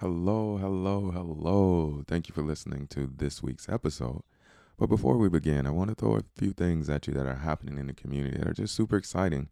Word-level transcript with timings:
Hello, 0.00 0.58
hello, 0.58 1.10
hello. 1.10 2.04
Thank 2.06 2.28
you 2.28 2.34
for 2.34 2.42
listening 2.42 2.86
to 2.88 3.10
this 3.16 3.42
week's 3.42 3.66
episode. 3.66 4.22
But 4.78 4.88
before 4.88 5.16
we 5.16 5.30
begin, 5.30 5.66
I 5.66 5.70
want 5.70 5.88
to 5.88 5.94
throw 5.94 6.16
a 6.16 6.22
few 6.36 6.52
things 6.52 6.90
at 6.90 7.06
you 7.06 7.14
that 7.14 7.24
are 7.24 7.36
happening 7.36 7.78
in 7.78 7.86
the 7.86 7.94
community 7.94 8.36
that 8.36 8.46
are 8.46 8.52
just 8.52 8.74
super 8.74 8.98
exciting 8.98 9.48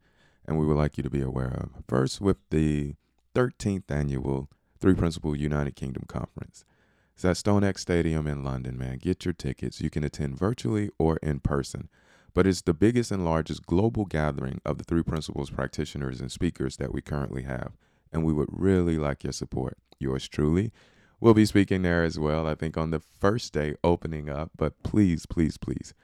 and 0.47 0.59
we 0.59 0.67
would 0.67 0.77
like 0.77 0.99
you 0.99 1.03
to 1.03 1.09
be 1.09 1.23
aware 1.23 1.49
of. 1.49 1.71
First, 1.89 2.21
with 2.21 2.37
the 2.51 2.95
13th 3.35 3.91
annual 3.91 4.51
Three 4.79 4.93
Principle 4.93 5.35
United 5.35 5.77
Kingdom 5.77 6.05
Conference. 6.09 6.67
It's 7.15 7.25
at 7.25 7.37
StoneX 7.37 7.79
Stadium 7.79 8.27
in 8.27 8.45
London, 8.45 8.77
man. 8.77 8.99
Get 8.99 9.25
your 9.25 9.33
tickets. 9.33 9.81
You 9.81 9.89
can 9.89 10.05
attend 10.05 10.39
virtually 10.39 10.91
or 10.99 11.17
in 11.23 11.41
person. 11.41 11.89
But 12.35 12.47
it's 12.47 12.61
the 12.61 12.75
biggest 12.75 13.11
and 13.11 13.25
largest 13.25 13.65
global 13.65 14.05
gathering 14.05 14.61
of 14.63 14.77
the 14.77 14.85
Three 14.85 15.03
Principles 15.03 15.49
practitioners 15.49 16.21
and 16.21 16.31
speakers 16.31 16.77
that 16.77 16.93
we 16.93 17.01
currently 17.01 17.45
have. 17.45 17.73
And 18.13 18.25
we 18.25 18.35
would 18.35 18.51
really 18.53 18.99
like 18.99 19.25
your 19.25 19.33
support 19.33 19.79
yours 19.99 20.29
truly 20.29 20.73
we'll 21.25 21.33
be 21.33 21.47
speaking 21.47 21.81
there 21.81 22.05
as 22.05 22.19
well. 22.19 22.47
I 22.47 22.55
think 22.55 22.77
on 22.77 22.91
the 22.91 23.01
first 23.01 23.55
day 23.55 23.75
opening 23.83 24.29
up, 24.29 24.51
but 24.59 24.83
please, 24.83 25.25
please, 25.25 25.57
please 25.57 25.95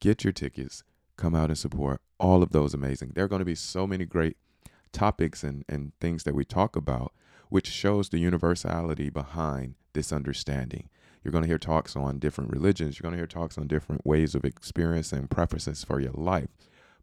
get 0.00 0.22
your 0.22 0.34
tickets. 0.34 0.84
Come 1.16 1.34
out 1.34 1.48
and 1.48 1.56
support 1.56 2.02
all 2.20 2.42
of 2.42 2.50
those 2.50 2.74
amazing. 2.74 3.12
There 3.14 3.24
are 3.24 3.28
going 3.28 3.40
to 3.40 3.46
be 3.46 3.54
so 3.54 3.86
many 3.86 4.04
great 4.04 4.36
topics 4.92 5.42
and, 5.42 5.64
and 5.66 5.92
things 5.98 6.24
that 6.24 6.34
we 6.34 6.44
talk 6.44 6.76
about, 6.76 7.14
which 7.48 7.68
shows 7.68 8.10
the 8.10 8.18
universality 8.18 9.08
behind 9.08 9.76
this 9.94 10.12
understanding. 10.12 10.90
You're 11.24 11.32
going 11.32 11.42
to 11.42 11.48
hear 11.48 11.58
talks 11.58 11.96
on 11.96 12.18
different 12.18 12.52
religions. 12.52 12.98
You're 12.98 13.08
going 13.08 13.14
to 13.14 13.20
hear 13.20 13.26
talks 13.26 13.56
on 13.56 13.66
different 13.66 14.06
ways 14.06 14.34
of 14.34 14.44
experiencing 14.44 15.26
preferences 15.28 15.84
for 15.84 16.00
your 16.00 16.12
life. 16.12 16.50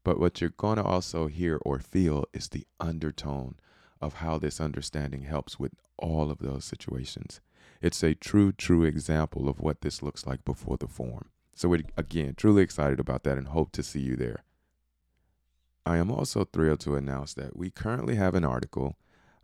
But 0.03 0.19
what 0.19 0.41
you're 0.41 0.51
going 0.51 0.77
to 0.77 0.83
also 0.83 1.25
hear 1.25 1.59
or 1.63 1.79
feel 1.79 2.25
is 2.33 2.49
the 2.49 2.67
undertone 2.79 3.55
of 3.99 4.15
how 4.15 4.37
this 4.37 4.61
understanding 4.61 5.23
helps 5.23 5.57
with 5.57 5.71
all 5.97 6.31
of 6.31 6.39
those 6.39 6.65
situations. 6.65 7.41
It's 7.81 8.03
a 8.03 8.15
true, 8.15 8.51
true 8.51 8.83
example 8.83 9.49
of 9.49 9.59
what 9.59 9.81
this 9.81 10.01
looks 10.01 10.25
like 10.25 10.45
before 10.45 10.77
the 10.77 10.87
form. 10.87 11.29
So, 11.55 11.69
we're, 11.69 11.83
again, 11.97 12.33
truly 12.35 12.63
excited 12.63 12.99
about 12.99 13.23
that 13.23 13.37
and 13.37 13.49
hope 13.49 13.71
to 13.73 13.83
see 13.83 13.99
you 13.99 14.15
there. 14.15 14.43
I 15.85 15.97
am 15.97 16.09
also 16.09 16.45
thrilled 16.45 16.79
to 16.81 16.95
announce 16.95 17.33
that 17.33 17.57
we 17.57 17.69
currently 17.69 18.15
have 18.15 18.35
an 18.35 18.45
article 18.45 18.97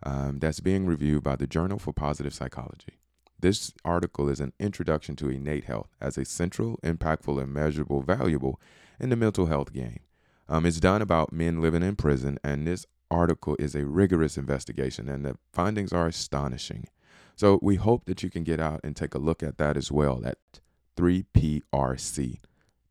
um, 0.03 0.39
that's 0.39 0.61
being 0.61 0.85
reviewed 0.85 1.23
by 1.23 1.35
the 1.35 1.47
Journal 1.47 1.77
for 1.77 1.91
Positive 1.91 2.33
Psychology. 2.33 2.99
This 3.37 3.73
article 3.85 4.29
is 4.29 4.39
an 4.39 4.53
introduction 4.59 5.15
to 5.17 5.29
innate 5.29 5.65
health 5.65 5.89
as 6.01 6.17
a 6.17 6.25
central, 6.25 6.77
impactful, 6.83 7.41
and 7.41 7.53
measurable 7.53 8.01
valuable 8.01 8.59
in 8.99 9.09
the 9.09 9.15
mental 9.15 9.45
health 9.45 9.73
game. 9.73 9.99
Um, 10.47 10.65
it's 10.65 10.79
done 10.79 11.01
about 11.01 11.31
men 11.31 11.61
living 11.61 11.83
in 11.83 11.95
prison, 11.95 12.39
and 12.43 12.65
this 12.65 12.85
article 13.11 13.55
is 13.59 13.75
a 13.75 13.85
rigorous 13.85 14.37
investigation 14.37 15.09
and 15.09 15.25
the 15.25 15.35
findings 15.51 15.93
are 15.93 16.07
astonishing. 16.07 16.87
So 17.35 17.59
we 17.61 17.75
hope 17.75 18.05
that 18.05 18.21
you 18.23 18.29
can 18.29 18.43
get 18.43 18.59
out 18.59 18.81
and 18.83 18.95
take 18.95 19.15
a 19.15 19.19
look 19.19 19.41
at 19.41 19.57
that 19.57 19.77
as 19.77 19.91
well 19.91 20.21
at 20.25 20.37
3PRC, 20.97 22.39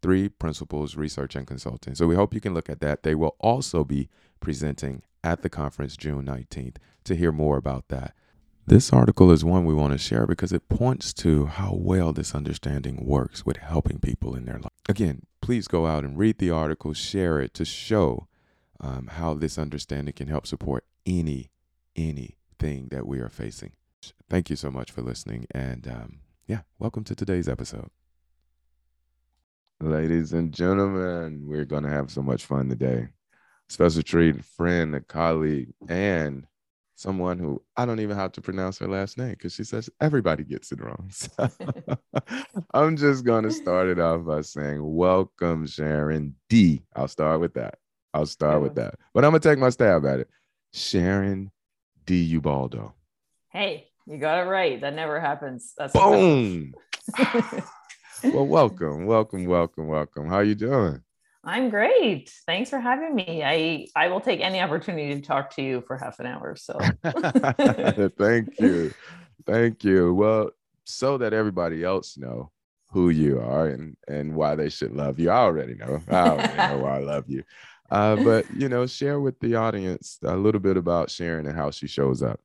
Three 0.01 0.29
Principles 0.29 0.97
Research 0.97 1.37
and 1.37 1.47
Consulting. 1.47 1.95
So 1.95 2.07
we 2.07 2.15
hope 2.15 2.33
you 2.33 2.41
can 2.41 2.55
look 2.55 2.71
at 2.71 2.81
that. 2.81 3.03
They 3.03 3.15
will 3.15 3.37
also 3.41 3.85
be 3.85 4.09
presenting 4.41 5.03
at 5.23 5.43
the 5.43 5.51
conference 5.51 5.97
June 5.97 6.25
19th 6.25 6.77
to 7.05 7.15
hear 7.15 7.33
more 7.33 7.57
about 7.57 7.89
that. 7.89 8.15
This 8.67 8.93
article 8.93 9.31
is 9.31 9.45
one 9.45 9.65
we 9.65 9.73
want 9.73 9.93
to 9.93 9.99
share 9.99 10.27
because 10.27 10.53
it 10.53 10.69
points 10.69 11.15
to 11.15 11.47
how 11.47 11.73
well 11.75 12.13
this 12.13 12.35
understanding 12.35 13.05
works 13.05 13.47
with 13.47 13.57
helping 13.57 13.99
people 13.99 14.35
in 14.35 14.45
their 14.45 14.59
life. 14.59 14.73
Again, 14.89 15.23
please 15.41 15.67
go 15.69 15.87
out 15.87 16.05
and 16.05 16.19
read 16.19 16.39
the 16.39 16.51
article, 16.51 16.93
share 16.93 17.41
it 17.41 17.55
to 17.55 17.65
show 17.65 18.28
um, 18.81 19.09
how 19.09 19.35
this 19.35 19.59
understanding 19.59 20.15
can 20.15 20.29
help 20.29 20.47
support 20.47 20.85
any 21.07 21.51
anything 21.97 22.89
that 22.91 23.07
we 23.07 23.19
are 23.19 23.29
facing. 23.29 23.73
Thank 24.31 24.51
you 24.51 24.57
so 24.57 24.71
much 24.71 24.91
for 24.91 25.03
listening, 25.03 25.47
and 25.51 25.87
um, 25.89 26.21
yeah, 26.47 26.61
welcome 26.79 27.05
to 27.05 27.15
today's 27.15 27.49
episode. 27.49 27.91
Ladies 29.81 30.33
and 30.33 30.53
gentlemen, 30.53 31.45
we're 31.47 31.65
gonna 31.65 31.91
have 31.91 32.11
so 32.11 32.23
much 32.23 32.45
fun 32.45 32.69
today. 32.69 33.09
Special 33.69 34.03
treat, 34.03 34.45
friend, 34.45 34.95
a 34.95 35.01
colleague, 35.01 35.73
and 35.89 36.47
someone 36.95 37.39
who 37.39 37.63
I 37.77 37.87
don't 37.87 38.01
even 38.01 38.17
have 38.17 38.33
to 38.33 38.41
pronounce 38.41 38.79
her 38.79 38.89
last 38.89 39.19
name 39.19 39.31
because 39.31 39.55
she 39.55 39.63
says 39.63 39.89
everybody 40.01 40.43
gets 40.45 40.73
it 40.73 40.81
wrong. 40.81 41.11
So 41.11 41.51
I'm 42.75 42.97
just 42.97 43.25
gonna 43.25 43.51
start 43.51 43.89
it 43.89 43.99
off 43.99 44.25
by 44.25 44.41
saying, 44.43 44.81
"Welcome, 44.83 45.67
Sharon 45.67 46.35
D." 46.49 46.83
I'll 46.95 47.09
start 47.09 47.41
with 47.41 47.55
that. 47.55 47.79
I'll 48.15 48.27
start 48.27 48.55
yeah. 48.55 48.59
with 48.59 48.75
that. 48.77 48.95
But 49.15 49.25
I'm 49.25 49.31
gonna 49.31 49.41
take 49.41 49.59
my 49.59 49.71
stab 49.71 50.05
at 50.07 50.21
it. 50.21 50.29
Sharon 50.73 51.51
D. 52.07 52.23
Ubaldo. 52.37 52.95
Hey, 53.51 53.89
you 54.07 54.19
got 54.19 54.39
it 54.39 54.49
right. 54.49 54.81
That 54.81 54.95
never 54.95 55.21
happens. 55.21 55.75
That's 55.77 55.93
boom. 55.93 56.75
well, 58.25 58.47
welcome, 58.47 59.07
welcome, 59.07 59.45
welcome, 59.45 59.87
welcome. 59.87 60.27
How 60.27 60.37
are 60.37 60.45
you 60.45 60.55
doing? 60.55 61.03
I'm 61.45 61.71
great. 61.71 62.31
Thanks 62.47 62.69
for 62.69 62.81
having 62.81 63.15
me. 63.15 63.43
I 63.45 63.87
I 63.95 64.09
will 64.09 64.21
take 64.21 64.41
any 64.41 64.61
opportunity 64.61 65.15
to 65.15 65.21
talk 65.21 65.55
to 65.57 65.63
you 65.63 65.83
for 65.87 65.97
half 65.97 66.19
an 66.19 66.27
hour. 66.27 66.57
So 66.57 66.79
thank 68.19 68.59
you. 68.61 68.93
Thank 69.47 69.85
you. 69.85 70.15
Well, 70.15 70.51
so 70.85 71.19
that 71.19 71.33
everybody 71.33 71.85
else 71.85 72.19
know 72.19 72.51
who 72.91 73.11
you 73.11 73.41
are 73.41 73.69
and 73.69 73.97
and 74.09 74.35
why 74.35 74.57
they 74.57 74.69
should 74.69 74.93
love 74.93 75.19
you. 75.19 75.31
I 75.31 75.39
already 75.39 75.75
know. 75.75 76.01
I 76.09 76.29
already 76.29 76.57
know 76.57 76.79
why 76.79 76.97
I 76.97 77.01
love 77.01 77.25
you. 77.29 77.45
Uh, 77.91 78.17
but 78.25 78.47
you 78.57 78.69
know, 78.69 78.87
share 78.87 79.21
with 79.21 79.39
the 79.41 79.55
audience 79.55 80.19
a 80.23 80.37
little 80.37 80.61
bit 80.61 80.77
about 80.77 81.11
Sharon 81.11 81.47
and 81.47 81.57
how 81.57 81.71
she 81.71 81.87
shows 81.87 82.23
up. 82.23 82.41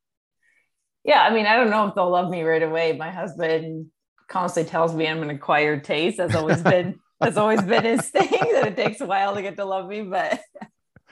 Yeah, 1.04 1.22
I 1.22 1.34
mean, 1.34 1.46
I 1.46 1.58
don't 1.58 1.70
know 1.70 1.88
if 1.88 1.96
they'll 1.96 2.10
love 2.10 2.30
me 2.30 2.44
right 2.44 2.64
away. 2.64 2.94
My 2.94 3.12
husband 3.12 3.88
constantly 4.30 4.70
tells 4.70 4.96
me 4.96 5.08
I'm 5.08 5.22
an 5.22 5.30
acquired 5.30 5.84
taste. 5.84 6.18
That's 6.18 6.36
always 6.36 6.62
been 6.62 7.00
that's 7.20 7.38
always 7.38 7.62
been 7.62 7.84
his 7.84 8.08
thing. 8.10 8.30
that 8.30 8.68
it 8.68 8.76
takes 8.76 9.02
a 9.02 9.06
while 9.06 9.36
to 9.36 9.42
get 9.42 9.58
to 9.58 9.66
love 9.66 9.88
me, 9.88 10.04
but 10.04 10.42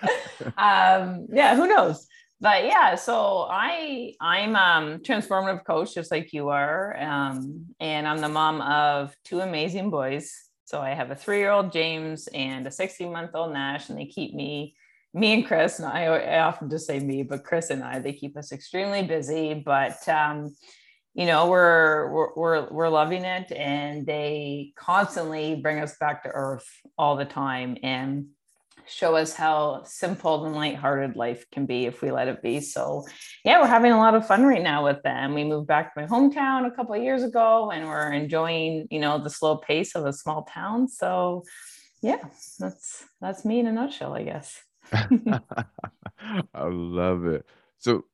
um, 0.58 1.28
yeah, 1.31 1.56
who 1.56 1.68
knows? 1.68 2.08
But 2.40 2.66
yeah, 2.66 2.96
so 2.96 3.47
I 3.50 4.16
I'm 4.20 4.56
um 4.56 5.00
transformative 5.00 5.64
coach 5.64 5.94
just 5.94 6.09
like 6.09 6.34
you 6.34 6.50
are, 6.50 6.97
um, 7.00 7.68
and 7.80 8.08
I'm 8.08 8.20
the 8.20 8.30
mom 8.30 8.62
of 8.62 9.16
two 9.24 9.41
amazing 9.41 9.91
boys. 9.91 10.34
So 10.72 10.80
I 10.80 10.92
have 10.92 11.12
a 11.12 11.16
three 11.16 11.40
year 11.40 11.52
old 11.52 11.74
James 11.74 12.28
and 12.28 12.66
a 12.66 12.72
16 12.72 13.12
month 13.12 13.32
old 13.34 13.52
Nash, 13.52 13.90
and 13.90 14.00
they 14.00 14.06
keep 14.06 14.34
me, 14.34 14.74
me 15.14 15.34
and 15.34 15.46
Chris, 15.46 15.80
and 15.80 15.86
I, 15.86 16.06
I, 16.06 16.40
often 16.44 16.70
just 16.70 16.88
say 16.88 16.98
me, 16.98 17.24
but 17.24 17.44
Chris 17.44 17.72
and 17.72 17.84
I, 17.84 18.00
they 18.00 18.14
keep 18.14 18.38
us 18.38 18.54
extremely 18.54 19.04
busy. 19.04 19.54
But, 19.54 20.08
um, 20.08 20.56
you 21.14 21.26
know, 21.26 21.50
we're, 21.50 22.09
we're, 22.09 22.34
we're, 22.38 22.70
we're 22.70 22.88
loving 22.88 23.26
it 23.26 23.52
and 23.52 24.06
they 24.06 24.72
constantly 24.78 25.56
bring 25.56 25.80
us 25.80 25.98
back 25.98 26.24
to 26.24 26.30
earth 26.30 26.70
all 26.98 27.18
the 27.18 27.26
time. 27.26 27.76
And 27.84 28.28
show 28.88 29.16
us 29.16 29.34
how 29.34 29.84
simple 29.84 30.46
and 30.46 30.56
lighthearted 30.56 31.16
life 31.16 31.46
can 31.52 31.66
be 31.66 31.86
if 31.86 32.02
we 32.02 32.12
let 32.12 32.28
it 32.28 32.42
be. 32.42 32.59
So, 32.59 33.06
yeah, 33.44 33.59
we're 33.59 33.68
having 33.68 33.92
a 33.92 33.97
lot 33.97 34.16
of 34.16 34.28
fun 34.28 34.44
right 34.44 34.62
now 34.62 34.84
with 34.84 35.02
them. 35.03 35.34
We 35.34 35.44
moved 35.44 35.67
back 35.67 35.94
to 35.94 36.02
my 36.02 36.08
hometown 36.08 36.67
a 36.67 36.72
couple 36.72 36.96
of 36.96 37.03
years 37.03 37.23
ago, 37.23 37.72
and 37.72 37.88
we're 37.88 38.11
enjoying, 38.11 38.88
you 38.91 39.00
know, 39.00 39.22
the 39.23 39.29
slow 39.29 39.58
pace 39.58 39.96
of 39.96 40.06
a 40.06 40.14
small 40.14 40.44
town. 40.44 40.88
So, 40.88 41.44
yeah, 42.02 42.23
that's 42.59 43.06
that's 43.20 43.46
me 43.46 43.59
in 43.59 43.67
a 43.67 43.72
nutshell, 43.72 44.14
I 44.14 44.23
guess. 44.23 44.61
I 44.94 45.40
love 46.56 47.26
it. 47.26 47.46
So, 47.78 48.06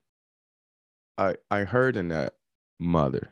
I 1.18 1.36
I 1.50 1.60
heard 1.64 1.98
in 1.98 2.10
that 2.10 2.34
mother. 2.80 3.30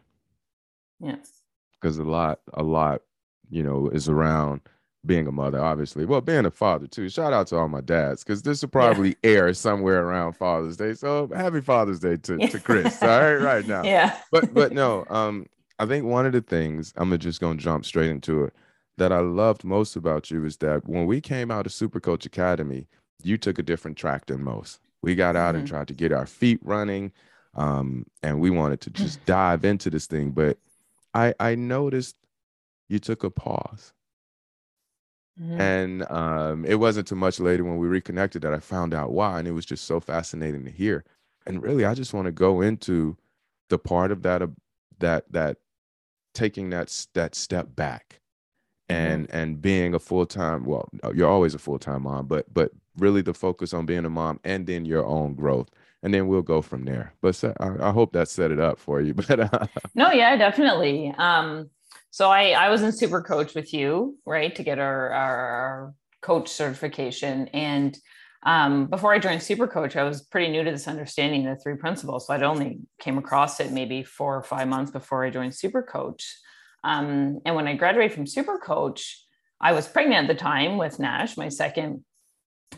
Yes. 0.99 1.31
Because 1.79 1.97
a 1.97 2.03
lot, 2.03 2.39
a 2.53 2.63
lot, 2.63 3.01
you 3.49 3.61
know, 3.61 3.89
is 3.89 4.09
around 4.09 4.61
being 5.05 5.27
a 5.27 5.31
mother, 5.31 5.61
obviously. 5.61 6.05
Well, 6.05 6.21
being 6.21 6.45
a 6.45 6.51
father 6.51 6.87
too. 6.87 7.09
Shout 7.09 7.33
out 7.33 7.47
to 7.47 7.57
all 7.57 7.67
my 7.67 7.81
dads 7.81 8.23
because 8.23 8.41
this 8.41 8.61
will 8.61 8.69
probably 8.69 9.09
yeah. 9.23 9.29
air 9.31 9.53
somewhere 9.53 10.03
around 10.03 10.33
Father's 10.33 10.77
Day. 10.77 10.93
So 10.93 11.29
happy 11.35 11.61
Father's 11.61 11.99
Day 11.99 12.17
to, 12.17 12.37
to 12.37 12.59
Chris. 12.59 13.01
all 13.01 13.07
right, 13.09 13.35
right 13.35 13.67
now. 13.67 13.83
Yeah. 13.83 14.17
But 14.31 14.53
but 14.53 14.71
no, 14.71 15.05
um, 15.09 15.45
I 15.79 15.85
think 15.85 16.05
one 16.05 16.25
of 16.25 16.33
the 16.33 16.41
things 16.41 16.93
I'm 16.97 17.17
just 17.19 17.39
gonna 17.39 17.57
jump 17.57 17.85
straight 17.85 18.09
into 18.09 18.45
it 18.45 18.53
that 18.97 19.11
I 19.11 19.19
loved 19.19 19.63
most 19.63 19.95
about 19.95 20.31
you 20.31 20.45
is 20.45 20.57
that 20.57 20.87
when 20.87 21.05
we 21.05 21.21
came 21.21 21.51
out 21.51 21.65
of 21.65 21.73
Super 21.73 21.99
Coach 21.99 22.25
Academy, 22.25 22.87
you 23.23 23.37
took 23.37 23.59
a 23.59 23.63
different 23.63 23.97
track 23.97 24.25
than 24.25 24.43
most. 24.43 24.79
We 25.01 25.15
got 25.15 25.35
out 25.35 25.49
mm-hmm. 25.49 25.59
and 25.59 25.67
tried 25.67 25.87
to 25.89 25.93
get 25.93 26.11
our 26.11 26.25
feet 26.25 26.59
running. 26.63 27.11
Um, 27.55 28.05
and 28.21 28.39
we 28.41 28.49
wanted 28.49 28.81
to 28.81 28.89
just 28.89 29.23
dive 29.25 29.63
into 29.63 29.89
this 29.89 30.07
thing, 30.07 30.31
but 30.31 30.57
I 31.13 31.33
I 31.39 31.55
noticed 31.55 32.15
you 32.89 32.99
took 32.99 33.23
a 33.23 33.29
pause. 33.29 33.93
Mm-hmm. 35.41 35.61
And 35.61 36.11
um, 36.11 36.65
it 36.65 36.75
wasn't 36.75 37.07
too 37.07 37.15
much 37.15 37.39
later 37.39 37.63
when 37.63 37.77
we 37.77 37.87
reconnected 37.87 38.41
that 38.43 38.53
I 38.53 38.59
found 38.59 38.93
out 38.93 39.11
why. 39.11 39.39
And 39.39 39.47
it 39.47 39.51
was 39.51 39.65
just 39.65 39.85
so 39.85 39.99
fascinating 39.99 40.63
to 40.65 40.71
hear. 40.71 41.03
And 41.45 41.61
really, 41.61 41.85
I 41.85 41.93
just 41.93 42.13
want 42.13 42.25
to 42.25 42.31
go 42.31 42.61
into 42.61 43.17
the 43.69 43.77
part 43.77 44.11
of 44.11 44.23
that, 44.23 44.41
uh, 44.41 44.47
that, 44.99 45.31
that 45.31 45.57
taking 46.33 46.69
that, 46.69 47.05
that 47.13 47.35
step 47.35 47.75
back 47.75 48.21
mm-hmm. 48.89 49.01
and, 49.01 49.27
mm-hmm. 49.27 49.37
and 49.37 49.61
being 49.61 49.93
a 49.93 49.99
full-time, 49.99 50.65
well, 50.65 50.89
you're 51.13 51.29
always 51.29 51.53
a 51.53 51.59
full-time 51.59 52.03
mom, 52.03 52.27
but, 52.27 52.51
but 52.53 52.71
really 52.97 53.21
the 53.21 53.33
focus 53.33 53.73
on 53.73 53.85
being 53.85 54.05
a 54.05 54.09
mom 54.09 54.39
and 54.43 54.67
then 54.67 54.85
your 54.85 55.05
own 55.05 55.35
growth 55.35 55.69
and 56.05 56.13
then 56.13 56.27
we'll 56.27 56.43
go 56.43 56.61
from 56.61 56.85
there. 56.85 57.15
But 57.19 57.43
I, 57.59 57.87
I 57.87 57.91
hope 57.91 58.13
that 58.13 58.29
set 58.29 58.51
it 58.51 58.59
up 58.59 58.77
for 58.77 59.01
you. 59.01 59.13
But 59.27 59.39
uh, 59.39 59.67
no, 59.95 60.11
yeah, 60.11 60.37
definitely. 60.37 61.13
Um, 61.17 61.71
so 62.15 62.31
I, 62.31 62.51
I 62.51 62.69
was 62.69 62.81
in 62.81 62.93
super 62.93 63.21
coach 63.21 63.55
with 63.55 63.73
you, 63.73 64.17
right, 64.25 64.55
to 64.55 64.63
get 64.63 64.79
our, 64.79 65.09
our 65.09 65.93
coach 66.21 66.47
certification. 66.47 67.49
And 67.49 67.97
um, 68.43 68.85
before 68.85 69.13
I 69.13 69.19
joined 69.19 69.43
super 69.43 69.67
coach, 69.67 69.97
I 69.97 70.05
was 70.05 70.21
pretty 70.21 70.49
new 70.49 70.63
to 70.63 70.71
this 70.71 70.87
understanding 70.87 71.45
of 71.45 71.57
the 71.57 71.61
three 71.61 71.75
principles. 71.75 72.25
So 72.25 72.33
I'd 72.33 72.41
only 72.41 72.79
came 73.01 73.17
across 73.17 73.59
it 73.59 73.73
maybe 73.73 74.01
four 74.01 74.37
or 74.37 74.43
five 74.43 74.69
months 74.69 74.91
before 74.91 75.25
I 75.25 75.29
joined 75.29 75.55
super 75.55 75.83
coach. 75.83 76.37
Um, 76.85 77.41
and 77.45 77.53
when 77.53 77.67
I 77.67 77.75
graduated 77.75 78.13
from 78.13 78.27
super 78.27 78.59
coach, 78.59 79.21
I 79.59 79.73
was 79.73 79.85
pregnant 79.85 80.29
at 80.29 80.33
the 80.33 80.41
time 80.41 80.77
with 80.77 80.99
Nash, 80.99 81.35
my 81.35 81.49
second. 81.49 82.05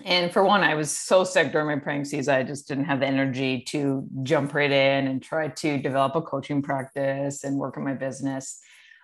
And 0.04 0.34
for 0.34 0.44
one, 0.44 0.64
I 0.64 0.74
was 0.74 0.90
so 0.90 1.24
sick 1.24 1.52
during 1.52 1.68
my 1.68 1.78
pregnancies, 1.78 2.28
I 2.28 2.42
just 2.42 2.68
didn't 2.68 2.86
have 2.86 3.02
the 3.02 3.06
energy 3.06 3.62
to 3.68 4.04
jump 4.24 4.56
right 4.56 4.72
in 4.72 5.06
and 5.06 5.22
try 5.22 5.50
to 5.50 5.78
develop 5.78 6.16
a 6.16 6.24
coaching 6.24 6.64
practice 6.64 7.44
and 7.44 7.56
work 7.56 7.78
on 7.78 7.84
my 7.84 7.94
business. 7.94 8.62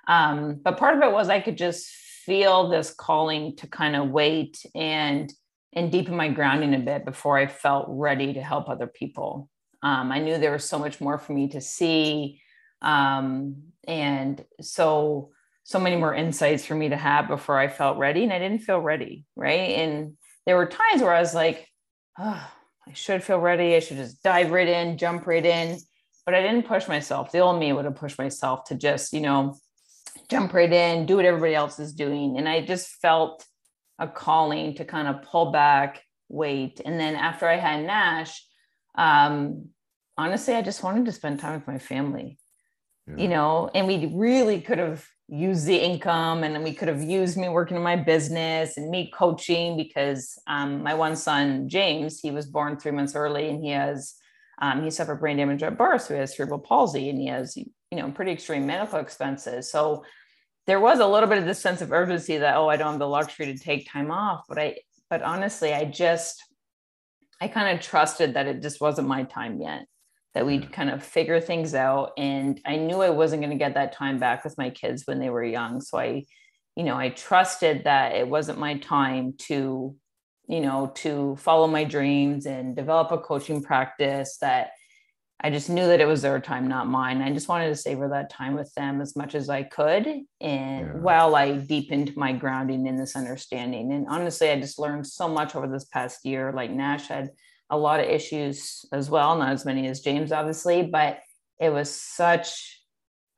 Um, 0.08 0.60
but 0.64 0.78
part 0.78 0.98
of 0.98 1.04
it 1.04 1.12
was 1.12 1.30
I 1.30 1.40
could 1.40 1.58
just 1.58 1.88
feel 2.26 2.70
this 2.70 2.94
calling 2.94 3.56
to 3.58 3.68
kind 3.68 3.96
of 3.96 4.10
wait 4.10 4.66
and 4.76 5.34
and 5.76 5.92
deepen 5.92 6.16
my 6.16 6.30
grounding 6.30 6.76
a 6.76 6.80
bit 6.80 7.04
before 7.04 7.38
I 7.38 7.48
felt 7.48 7.88
ready 7.90 8.34
to 8.34 8.42
help 8.42 8.70
other 8.70 8.86
people. 8.86 9.50
Um, 9.82 10.12
I 10.12 10.20
knew 10.20 10.38
there 10.38 10.52
was 10.52 10.64
so 10.64 10.78
much 10.78 11.02
more 11.02 11.18
for 11.18 11.34
me 11.34 11.48
to 11.50 11.62
see, 11.62 12.42
um, 12.82 13.64
and 13.88 14.44
so 14.62 15.32
so 15.64 15.80
many 15.80 15.96
more 15.96 16.14
insights 16.14 16.66
for 16.66 16.76
me 16.76 16.90
to 16.90 16.98
have 16.98 17.28
before 17.28 17.58
I 17.58 17.70
felt 17.70 17.98
ready, 17.98 18.24
and 18.24 18.34
I 18.34 18.40
didn't 18.40 18.60
feel 18.60 18.80
ready, 18.80 19.26
right? 19.36 19.72
And 19.72 20.18
there 20.46 20.58
were 20.58 20.66
times 20.66 21.02
where 21.02 21.14
I 21.14 21.22
was 21.22 21.34
like, 21.34 21.68
oh, 22.20 22.52
I 22.88 22.94
should 22.94 23.24
feel 23.24 23.40
ready. 23.40 23.76
I 23.76 23.80
should 23.80 23.98
just 23.98 24.22
dive 24.24 24.52
right 24.52 24.68
in, 24.68 24.98
jump 24.98 25.26
right 25.26 25.46
in. 25.46 25.80
But 26.26 26.36
I 26.36 26.42
didn't 26.42 26.68
push 26.68 26.88
myself. 26.88 27.32
The 27.32 27.40
old 27.40 27.60
me 27.60 27.74
would 27.74 27.86
have 27.86 27.96
pushed 27.96 28.18
myself 28.18 28.66
to 28.66 28.76
just, 28.76 29.14
you 29.14 29.22
know, 29.22 29.56
jump 30.30 30.54
right 30.54 30.72
in, 30.72 31.06
do 31.06 31.18
what 31.18 31.26
everybody 31.26 31.56
else 31.56 31.80
is 31.80 31.94
doing. 31.94 32.38
And 32.38 32.48
I 32.48 32.66
just 32.66 32.88
felt 33.02 33.46
a 34.00 34.08
calling 34.08 34.76
to 34.76 34.86
kind 34.86 35.08
of 35.08 35.24
pull 35.24 35.52
back, 35.52 36.02
wait. 36.30 36.82
And 36.84 37.00
then 37.00 37.16
after 37.16 37.48
I 37.48 37.58
had 37.58 37.86
Nash, 37.86 38.46
um, 38.96 39.70
honestly, 40.18 40.56
I 40.56 40.62
just 40.62 40.84
wanted 40.84 41.06
to 41.06 41.12
spend 41.12 41.40
time 41.40 41.56
with 41.56 41.68
my 41.68 41.80
family, 41.80 42.38
yeah. 43.08 43.16
you 43.18 43.28
know, 43.28 43.70
and 43.74 43.88
we 43.88 44.12
really 44.14 44.62
could 44.62 44.80
have 44.80 45.06
used 45.30 45.66
the 45.66 45.78
income 45.78 46.44
and 46.44 46.64
we 46.64 46.74
could 46.74 46.88
have 46.88 47.02
used 47.02 47.38
me 47.38 47.50
working 47.50 47.78
in 47.78 47.84
my 47.84 47.96
business 47.96 48.78
and 48.78 48.90
me 48.90 49.12
coaching 49.14 49.78
because 49.78 50.38
um, 50.48 50.84
my 50.84 50.94
one 50.94 51.16
son, 51.16 51.70
James, 51.70 52.20
he 52.20 52.30
was 52.30 52.46
born 52.46 52.78
three 52.78 52.92
months 52.92 53.16
early 53.16 53.50
and 53.50 53.64
he 53.64 53.72
has, 53.72 54.16
um, 54.62 54.84
he 54.84 54.92
suffered 54.92 55.20
brain 55.20 55.38
damage 55.38 55.64
at 55.64 55.78
birth. 55.78 56.04
So 56.04 56.14
he 56.14 56.20
has 56.20 56.36
cerebral 56.36 56.60
palsy 56.60 57.10
and 57.10 57.18
he 57.18 57.28
has 57.28 57.58
you 57.94 58.02
know 58.02 58.10
pretty 58.10 58.32
extreme 58.32 58.66
medical 58.66 58.98
expenses. 58.98 59.70
So 59.72 60.04
there 60.66 60.80
was 60.80 61.00
a 61.00 61.06
little 61.06 61.30
bit 61.30 61.38
of 61.38 61.46
this 61.46 61.62
sense 61.62 61.80
of 61.80 61.92
urgency 61.92 62.40
that 62.40 62.56
oh 62.56 62.68
i 62.68 62.76
don't 62.76 62.94
have 62.94 63.00
the 63.00 63.08
luxury 63.08 63.46
to 63.46 63.58
take 63.58 63.88
time 63.88 64.10
off. 64.10 64.46
But 64.50 64.58
i 64.58 64.78
but 65.12 65.22
honestly 65.22 65.74
i 65.74 65.86
just 65.86 66.44
i 67.40 67.48
kind 67.48 67.78
of 67.78 67.86
trusted 67.86 68.34
that 68.34 68.48
it 68.48 68.64
just 68.64 68.82
wasn't 68.82 69.08
my 69.08 69.24
time 69.26 69.62
yet 69.62 69.86
that 70.34 70.48
we'd 70.48 70.72
kind 70.72 70.90
of 70.90 71.04
figure 71.04 71.40
things 71.40 71.76
out. 71.76 72.14
And 72.18 72.60
i 72.66 72.78
knew 72.78 73.04
i 73.04 73.12
wasn't 73.12 73.44
going 73.44 73.52
to 73.52 73.64
get 73.64 73.76
that 73.76 73.94
time 73.94 74.18
back 74.18 74.44
with 74.44 74.58
my 74.58 74.72
kids 74.72 75.04
when 75.06 75.20
they 75.20 75.30
were 75.30 75.44
young. 75.44 75.80
So 75.80 76.00
i 76.00 76.26
you 76.76 76.84
know 76.84 76.98
i 76.98 77.10
trusted 77.10 77.84
that 77.84 78.16
it 78.16 78.28
wasn't 78.28 78.58
my 78.58 78.80
time 78.80 79.36
to 79.50 79.96
you 80.48 80.62
know 80.62 80.92
to 80.96 81.36
follow 81.36 81.68
my 81.68 81.84
dreams 81.84 82.48
and 82.48 82.76
develop 82.76 83.12
a 83.12 83.20
coaching 83.20 83.62
practice 83.62 84.38
that 84.42 84.72
I 85.42 85.50
just 85.50 85.70
knew 85.70 85.86
that 85.88 86.00
it 86.00 86.08
was 86.08 86.22
their 86.22 86.40
time, 86.40 86.68
not 86.68 86.88
mine. 86.88 87.22
I 87.22 87.32
just 87.32 87.50
wanted 87.50 87.68
to 87.68 87.76
savor 87.76 88.08
that 88.10 88.30
time 88.30 88.56
with 88.56 88.74
them 88.76 89.02
as 89.02 89.16
much 89.16 89.36
as 89.36 89.50
I 89.50 89.64
could. 89.64 90.08
And 90.40 90.88
yeah. 90.88 90.94
while 90.94 91.36
I 91.36 91.58
deepened 91.58 92.16
my 92.16 92.32
grounding 92.32 92.88
in 92.88 92.96
this 92.96 93.16
understanding. 93.16 93.92
And 93.92 94.08
honestly, 94.08 94.50
I 94.50 94.60
just 94.60 94.80
learned 94.80 95.06
so 95.06 95.28
much 95.28 95.54
over 95.56 95.68
this 95.68 95.84
past 95.86 96.26
year. 96.26 96.54
Like 96.54 96.72
Nash 96.72 97.08
had 97.08 97.32
a 97.70 97.78
lot 97.78 98.00
of 98.00 98.06
issues 98.06 98.86
as 98.94 99.10
well, 99.10 99.36
not 99.38 99.52
as 99.52 99.66
many 99.66 99.88
as 99.88 100.00
James, 100.00 100.32
obviously, 100.32 100.84
but 100.84 101.20
it 101.60 101.72
was 101.72 101.90
such 101.92 102.80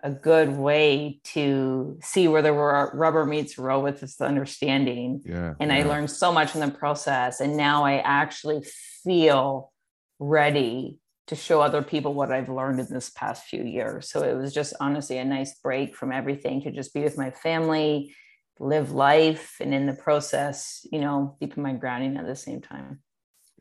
a 0.03 0.11
good 0.11 0.55
way 0.55 1.19
to 1.23 1.97
see 2.03 2.27
where 2.27 2.43
the 2.43 2.53
rubber 2.53 3.25
meets 3.25 3.55
the 3.55 3.63
road 3.63 3.79
with 3.79 4.01
this 4.01 4.21
understanding. 4.21 5.23
Yeah, 5.25 5.55
and 5.59 5.71
yeah. 5.71 5.77
I 5.77 5.83
learned 5.83 6.11
so 6.11 6.31
much 6.31 6.53
in 6.53 6.61
the 6.61 6.69
process. 6.69 7.39
And 7.39 7.57
now 7.57 7.83
I 7.83 7.97
actually 7.97 8.63
feel 9.03 9.71
ready 10.19 10.99
to 11.27 11.35
show 11.35 11.61
other 11.61 11.81
people 11.81 12.13
what 12.13 12.31
I've 12.31 12.49
learned 12.49 12.79
in 12.79 12.87
this 12.89 13.09
past 13.09 13.45
few 13.45 13.63
years. 13.63 14.09
So 14.09 14.21
it 14.21 14.35
was 14.35 14.53
just 14.53 14.73
honestly 14.79 15.17
a 15.17 15.25
nice 15.25 15.57
break 15.59 15.95
from 15.95 16.11
everything 16.11 16.61
to 16.61 16.71
just 16.71 16.93
be 16.93 17.01
with 17.01 17.17
my 17.17 17.31
family, 17.31 18.15
live 18.59 18.91
life, 18.91 19.55
and 19.59 19.73
in 19.73 19.87
the 19.87 19.93
process, 19.93 20.85
you 20.91 20.99
know, 20.99 21.35
deepen 21.39 21.63
my 21.63 21.73
grounding 21.73 22.17
at 22.17 22.27
the 22.27 22.35
same 22.35 22.61
time. 22.61 23.01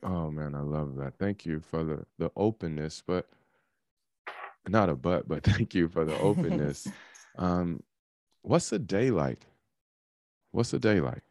Oh 0.02 0.31
man, 0.31 0.55
I 0.55 0.61
love 0.61 0.96
that. 0.96 1.14
Thank 1.19 1.46
you 1.46 1.61
for 1.61 1.84
the 1.84 2.05
the 2.19 2.31
openness, 2.37 3.02
but 3.06 3.28
not 4.69 4.90
a 4.90 4.94
but, 4.94 5.26
but 5.26 5.43
thank 5.43 5.75
you 5.75 5.88
for 5.88 6.05
the 6.05 6.19
openness. 6.19 6.87
um, 7.38 7.82
what's 8.43 8.70
a 8.72 8.78
day 8.78 9.10
like? 9.10 9.46
What's 10.50 10.75
a 10.75 10.78
day 10.78 11.00
like? 11.00 11.22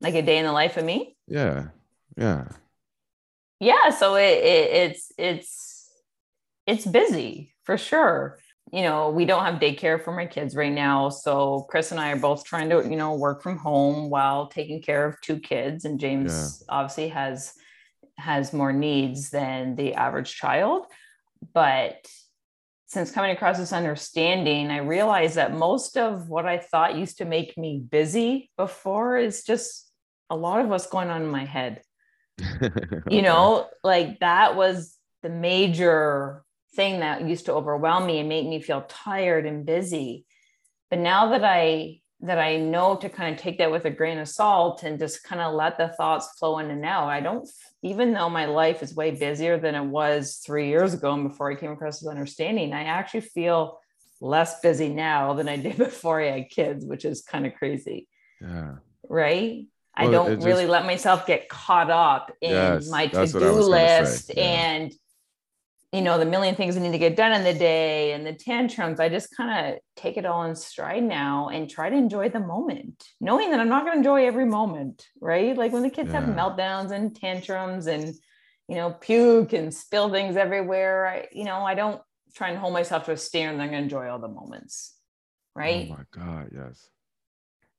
Like 0.00 0.14
a 0.14 0.22
day 0.22 0.38
in 0.38 0.44
the 0.44 0.52
life 0.52 0.76
of 0.76 0.84
me? 0.84 1.16
Yeah. 1.28 1.68
Yeah 2.16 2.48
yeah 3.60 3.90
so 3.90 4.16
it, 4.16 4.38
it, 4.38 4.70
it's 4.70 5.12
it's 5.18 5.90
it's 6.66 6.86
busy 6.86 7.54
for 7.64 7.78
sure. 7.78 8.38
You 8.72 8.82
know 8.82 9.10
we 9.10 9.24
don't 9.24 9.44
have 9.44 9.60
daycare 9.60 10.02
for 10.02 10.12
my 10.12 10.26
kids 10.26 10.56
right 10.56 10.72
now 10.72 11.08
so 11.08 11.66
chris 11.70 11.92
and 11.92 12.00
i 12.00 12.10
are 12.10 12.16
both 12.16 12.44
trying 12.44 12.68
to 12.70 12.82
you 12.82 12.96
know 12.96 13.14
work 13.14 13.40
from 13.40 13.58
home 13.58 14.10
while 14.10 14.48
taking 14.48 14.82
care 14.82 15.06
of 15.06 15.20
two 15.20 15.38
kids 15.38 15.84
and 15.84 16.00
james 16.00 16.64
yeah. 16.68 16.74
obviously 16.74 17.08
has 17.08 17.52
has 18.18 18.52
more 18.52 18.72
needs 18.72 19.30
than 19.30 19.76
the 19.76 19.94
average 19.94 20.34
child. 20.34 20.86
But 21.52 22.06
since 22.86 23.10
coming 23.10 23.32
across 23.32 23.58
this 23.58 23.72
understanding 23.72 24.70
i 24.70 24.78
realized 24.78 25.34
that 25.34 25.54
most 25.54 25.96
of 25.96 26.28
what 26.28 26.46
i 26.46 26.56
thought 26.56 26.96
used 26.96 27.18
to 27.18 27.24
make 27.24 27.56
me 27.58 27.78
busy 27.78 28.50
before 28.56 29.16
is 29.16 29.42
just 29.42 29.92
a 30.30 30.36
lot 30.36 30.60
of 30.60 30.68
what's 30.68 30.86
going 30.86 31.10
on 31.10 31.22
in 31.22 31.28
my 31.28 31.44
head 31.44 31.82
you 33.10 33.22
know, 33.22 33.68
like 33.82 34.20
that 34.20 34.56
was 34.56 34.96
the 35.22 35.28
major 35.28 36.44
thing 36.74 37.00
that 37.00 37.26
used 37.26 37.46
to 37.46 37.52
overwhelm 37.52 38.06
me 38.06 38.18
and 38.18 38.28
make 38.28 38.46
me 38.46 38.60
feel 38.60 38.82
tired 38.82 39.46
and 39.46 39.64
busy. 39.64 40.26
But 40.90 40.98
now 40.98 41.30
that 41.30 41.44
I 41.44 42.00
that 42.20 42.38
I 42.38 42.56
know 42.56 42.96
to 42.96 43.08
kind 43.08 43.34
of 43.34 43.40
take 43.40 43.58
that 43.58 43.70
with 43.70 43.84
a 43.84 43.90
grain 43.90 44.18
of 44.18 44.28
salt 44.28 44.82
and 44.82 44.98
just 44.98 45.22
kind 45.22 45.40
of 45.40 45.54
let 45.54 45.76
the 45.76 45.88
thoughts 45.88 46.38
flow 46.38 46.58
in 46.58 46.70
and 46.70 46.84
out. 46.84 47.08
I 47.08 47.20
don't, 47.20 47.46
even 47.82 48.14
though 48.14 48.30
my 48.30 48.46
life 48.46 48.82
is 48.82 48.94
way 48.94 49.10
busier 49.10 49.58
than 49.58 49.74
it 49.74 49.84
was 49.84 50.40
three 50.44 50.68
years 50.68 50.94
ago 50.94 51.12
and 51.12 51.28
before 51.28 51.52
I 51.52 51.56
came 51.56 51.72
across 51.72 52.00
this 52.00 52.08
understanding, 52.08 52.72
I 52.72 52.84
actually 52.84 53.20
feel 53.20 53.80
less 54.20 54.60
busy 54.60 54.88
now 54.88 55.34
than 55.34 55.48
I 55.48 55.56
did 55.56 55.76
before 55.76 56.22
I 56.22 56.30
had 56.30 56.50
kids, 56.50 56.86
which 56.86 57.04
is 57.04 57.20
kind 57.20 57.46
of 57.46 57.54
crazy. 57.54 58.08
Yeah. 58.40 58.76
Right. 59.08 59.66
I 59.96 60.08
don't 60.10 60.34
just, 60.34 60.46
really 60.46 60.66
let 60.66 60.84
myself 60.84 61.26
get 61.26 61.48
caught 61.48 61.90
up 61.90 62.32
in 62.40 62.50
yes, 62.50 62.90
my 62.90 63.06
to-do 63.06 63.52
list 63.52 64.30
yeah. 64.36 64.42
and 64.42 64.92
you 65.92 66.02
know 66.02 66.18
the 66.18 66.26
million 66.26 66.54
things 66.54 66.76
I 66.76 66.80
need 66.80 66.92
to 66.92 66.98
get 66.98 67.16
done 67.16 67.32
in 67.32 67.44
the 67.44 67.54
day 67.54 68.12
and 68.12 68.26
the 68.26 68.34
tantrums. 68.34 69.00
I 69.00 69.08
just 69.08 69.34
kind 69.34 69.74
of 69.74 69.80
take 69.96 70.18
it 70.18 70.26
all 70.26 70.42
in 70.42 70.54
stride 70.54 71.02
now 71.02 71.48
and 71.48 71.70
try 71.70 71.88
to 71.88 71.96
enjoy 71.96 72.28
the 72.28 72.40
moment, 72.40 73.02
knowing 73.20 73.50
that 73.52 73.60
I'm 73.60 73.68
not 73.68 73.84
going 73.84 73.94
to 73.94 73.98
enjoy 73.98 74.26
every 74.26 74.44
moment, 74.44 75.06
right? 75.20 75.56
Like 75.56 75.72
when 75.72 75.82
the 75.82 75.90
kids 75.90 76.10
yeah. 76.12 76.20
have 76.20 76.28
meltdowns 76.28 76.90
and 76.90 77.16
tantrums 77.16 77.86
and 77.86 78.14
you 78.68 78.74
know 78.74 78.90
puke 78.90 79.54
and 79.54 79.72
spill 79.72 80.10
things 80.10 80.36
everywhere. 80.36 81.06
I, 81.06 81.28
you 81.32 81.44
know, 81.44 81.60
I 81.60 81.74
don't 81.74 82.02
try 82.34 82.50
and 82.50 82.58
hold 82.58 82.74
myself 82.74 83.04
to 83.06 83.12
a 83.12 83.16
standard. 83.16 83.62
I'm 83.62 83.70
going 83.70 83.78
to 83.78 83.84
enjoy 83.84 84.08
all 84.08 84.18
the 84.18 84.28
moments, 84.28 84.94
oh 85.56 85.60
right? 85.60 85.88
Oh 85.90 85.96
my 85.96 86.04
god, 86.24 86.50
yes 86.54 86.90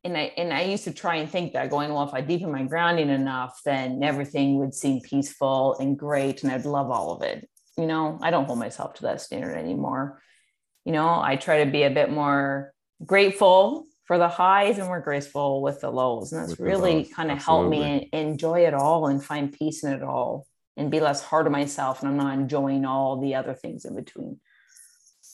and 0.03 0.17
I 0.17 0.31
and 0.37 0.53
I 0.53 0.61
used 0.63 0.83
to 0.85 0.93
try 0.93 1.15
and 1.17 1.29
think 1.29 1.53
that 1.53 1.69
going, 1.69 1.93
well, 1.93 2.07
if 2.07 2.13
I 2.13 2.21
deepen 2.21 2.51
my 2.51 2.63
grounding 2.63 3.09
enough, 3.09 3.59
then 3.65 4.01
everything 4.03 4.59
would 4.59 4.73
seem 4.73 5.01
peaceful 5.01 5.75
and 5.79 5.97
great, 5.97 6.43
and 6.43 6.51
I'd 6.51 6.65
love 6.65 6.89
all 6.91 7.11
of 7.11 7.21
it. 7.23 7.49
you 7.77 7.85
know, 7.87 8.17
I 8.21 8.31
don't 8.31 8.45
hold 8.45 8.59
myself 8.59 8.93
to 8.95 9.03
that 9.03 9.21
standard 9.21 9.55
anymore. 9.55 10.21
You 10.85 10.93
know, 10.93 11.19
I 11.21 11.35
try 11.35 11.63
to 11.63 11.69
be 11.71 11.83
a 11.83 11.89
bit 11.89 12.09
more 12.09 12.73
grateful 13.05 13.85
for 14.05 14.17
the 14.17 14.29
highs 14.29 14.77
and 14.77 14.87
more 14.87 15.01
graceful 15.01 15.61
with 15.61 15.81
the 15.81 15.91
lows. 15.91 16.31
And 16.31 16.41
that's 16.41 16.59
really 16.59 17.03
kind 17.03 17.29
of 17.29 17.43
helped 17.43 17.69
me 17.69 18.09
enjoy 18.13 18.65
it 18.65 18.73
all 18.73 19.07
and 19.07 19.21
find 19.23 19.51
peace 19.51 19.83
in 19.83 19.91
it 19.91 20.01
all 20.01 20.47
and 20.77 20.89
be 20.89 21.01
less 21.01 21.21
hard 21.21 21.45
on 21.45 21.51
myself. 21.51 21.99
And 22.01 22.09
I'm 22.09 22.17
not 22.17 22.33
enjoying 22.33 22.85
all 22.85 23.19
the 23.19 23.35
other 23.35 23.53
things 23.53 23.83
in 23.83 23.95
between. 23.95 24.39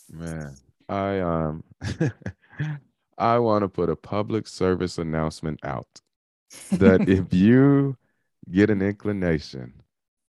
Man, 0.10 0.56
I 0.90 1.20
um 1.20 1.64
I 3.18 3.40
want 3.40 3.64
to 3.64 3.70
put 3.70 3.90
a 3.90 3.96
public 3.96 4.48
service 4.48 4.98
announcement 4.98 5.60
out 5.64 6.02
that 6.72 7.02
if 7.08 7.34
you 7.34 7.98
get 8.52 8.70
an 8.70 8.82
inclination 8.82 9.74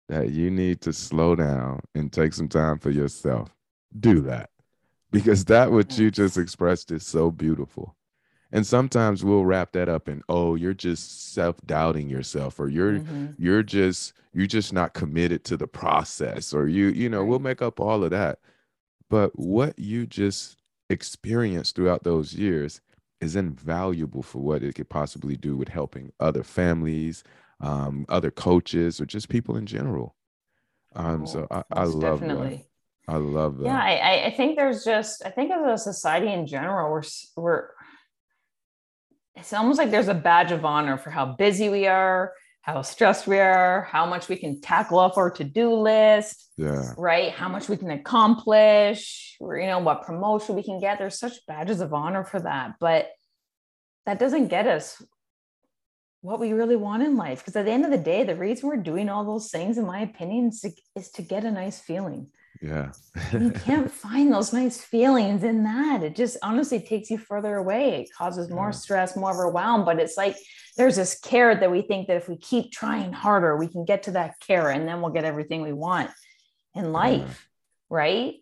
that 0.09 0.31
you 0.31 0.51
need 0.51 0.81
to 0.83 0.93
slow 0.93 1.35
down 1.35 1.81
and 1.95 2.13
take 2.13 2.33
some 2.33 2.49
time 2.49 2.79
for 2.79 2.91
yourself, 2.91 3.55
do 3.99 4.21
that. 4.21 4.51
Because 5.11 5.45
that 5.47 5.71
what 5.71 5.97
you 5.99 6.11
just 6.11 6.37
expressed 6.37 6.91
is 6.91 7.07
so 7.07 7.31
beautiful. 7.31 7.95
And 8.53 8.67
sometimes 8.67 9.25
we'll 9.25 9.45
wrap 9.45 9.73
that 9.73 9.89
up 9.89 10.09
in, 10.09 10.23
oh, 10.29 10.55
you're 10.55 10.75
just 10.75 11.35
self-doubting 11.35 12.09
yourself, 12.09 12.61
or 12.61 12.69
you're 12.69 13.01
mm-hmm. 13.01 13.27
you're 13.37 13.65
just 13.65 14.13
you're 14.33 14.47
just 14.47 14.73
not 14.73 14.95
committed 14.95 15.45
to 15.45 15.57
the 15.57 15.67
process, 15.67 16.53
or 16.53 16.69
you, 16.69 16.89
you 16.89 17.09
know, 17.09 17.25
we'll 17.25 17.41
make 17.41 17.63
up 17.63 17.81
all 17.81 18.05
of 18.05 18.11
that. 18.11 18.39
But 19.11 19.37
what 19.39 19.79
you 19.79 20.07
just 20.07 20.57
experienced 20.95 21.77
throughout 21.77 22.05
those 22.05 22.33
years 22.33 22.81
is 23.21 23.37
invaluable 23.37 24.23
for 24.23 24.39
what 24.39 24.63
it 24.63 24.75
could 24.75 24.89
possibly 24.89 25.37
do 25.37 25.57
with 25.57 25.69
helping 25.69 26.13
other 26.21 26.43
families, 26.43 27.23
um, 27.61 28.07
other 28.09 28.31
coaches, 28.31 29.01
or 29.01 29.07
just 29.07 29.29
people 29.29 29.57
in 29.57 29.67
general. 29.67 30.15
Um, 30.95 31.27
so 31.27 31.47
I, 31.51 31.63
I 31.73 31.85
love 31.85 32.21
definitely. 32.21 32.67
that. 33.07 33.13
I 33.13 33.17
love 33.17 33.59
that. 33.59 33.67
Yeah, 33.67 33.79
I, 33.79 34.27
I 34.27 34.31
think 34.31 34.57
there's 34.57 34.85
just 34.85 35.23
I 35.27 35.31
think 35.31 35.51
as 35.51 35.81
a 35.81 35.83
society 35.83 36.33
in 36.33 36.47
general, 36.47 36.91
we're 36.91 37.03
we're 37.37 37.69
it's 39.35 39.53
almost 39.53 39.79
like 39.79 39.91
there's 39.91 40.09
a 40.09 40.15
badge 40.15 40.53
of 40.53 40.65
honor 40.65 40.97
for 40.97 41.11
how 41.11 41.27
busy 41.27 41.69
we 41.69 41.87
are, 41.87 42.33
how 42.65 42.81
stressed 42.81 43.27
we 43.27 43.39
are, 43.39 43.83
how 43.93 44.07
much 44.07 44.31
we 44.31 44.37
can 44.37 44.59
tackle 44.59 44.99
off 44.99 45.19
our 45.19 45.31
to-do 45.31 45.75
list. 45.75 46.51
Yeah. 46.57 46.95
Right. 46.97 47.31
How 47.31 47.47
much 47.47 47.69
we 47.69 47.77
can 47.77 47.91
accomplish, 47.91 49.37
or 49.39 49.59
you 49.59 49.67
know, 49.67 49.81
what 49.81 50.07
promotion 50.07 50.55
we 50.55 50.63
can 50.63 50.81
get. 50.81 50.99
There's 50.99 51.19
such 51.19 51.45
badges 51.47 51.83
of 51.83 51.93
honor 51.93 52.25
for 52.25 52.41
that. 52.41 52.77
But 52.81 53.11
that 54.07 54.19
doesn't 54.19 54.49
get 54.49 54.67
us 54.67 55.03
what 56.23 56.41
we 56.41 56.55
really 56.55 56.77
want 56.77 57.03
in 57.03 57.19
life. 57.19 57.41
Because 57.41 57.55
at 57.55 57.67
the 57.67 57.71
end 57.71 57.85
of 57.85 57.91
the 57.91 57.99
day, 57.99 58.25
the 58.25 58.35
reason 58.35 58.67
we're 58.67 58.77
doing 58.79 59.11
all 59.11 59.27
those 59.27 59.51
things, 59.51 59.77
in 59.77 59.85
my 59.85 60.01
opinion, 60.01 60.49
is 60.49 60.61
to, 60.61 60.71
is 60.97 61.11
to 61.11 61.23
get 61.23 61.45
a 61.45 61.51
nice 61.51 61.79
feeling. 61.79 62.29
Yeah. 62.63 62.93
you 63.33 63.51
can't 63.65 63.91
find 63.91 64.33
those 64.33 64.53
nice 64.53 64.81
feelings 64.81 65.45
in 65.45 65.65
that. 65.65 66.03
It 66.03 66.17
just 66.17 66.37
honestly 66.43 66.81
takes 66.81 67.11
you 67.11 67.19
further 67.19 67.57
away. 67.57 68.03
It 68.03 68.09
causes 68.17 68.51
more 68.51 68.69
yeah. 68.69 68.73
stress, 68.73 69.17
more 69.17 69.33
overwhelm. 69.33 69.85
But 69.85 69.99
it's 69.99 70.17
like 70.17 70.37
there's 70.77 70.97
this 70.97 71.19
carrot 71.19 71.61
that 71.61 71.71
we 71.71 71.83
think 71.83 72.09
that 72.09 72.17
if 72.17 72.29
we 72.29 72.37
keep 72.37 72.73
trying 72.73 73.13
harder, 73.13 73.57
we 73.57 73.69
can 73.69 73.85
get 73.85 74.05
to 74.05 74.13
that 74.13 74.41
carrot 74.41 74.77
and 74.77 74.89
then 74.89 75.01
we'll 75.01 75.13
get 75.13 75.25
everything 75.25 75.63
we 75.63 75.73
want 75.73 76.11
in 76.75 76.93
life. 76.93 77.21
Yeah. 77.21 77.35
Right. 77.91 78.35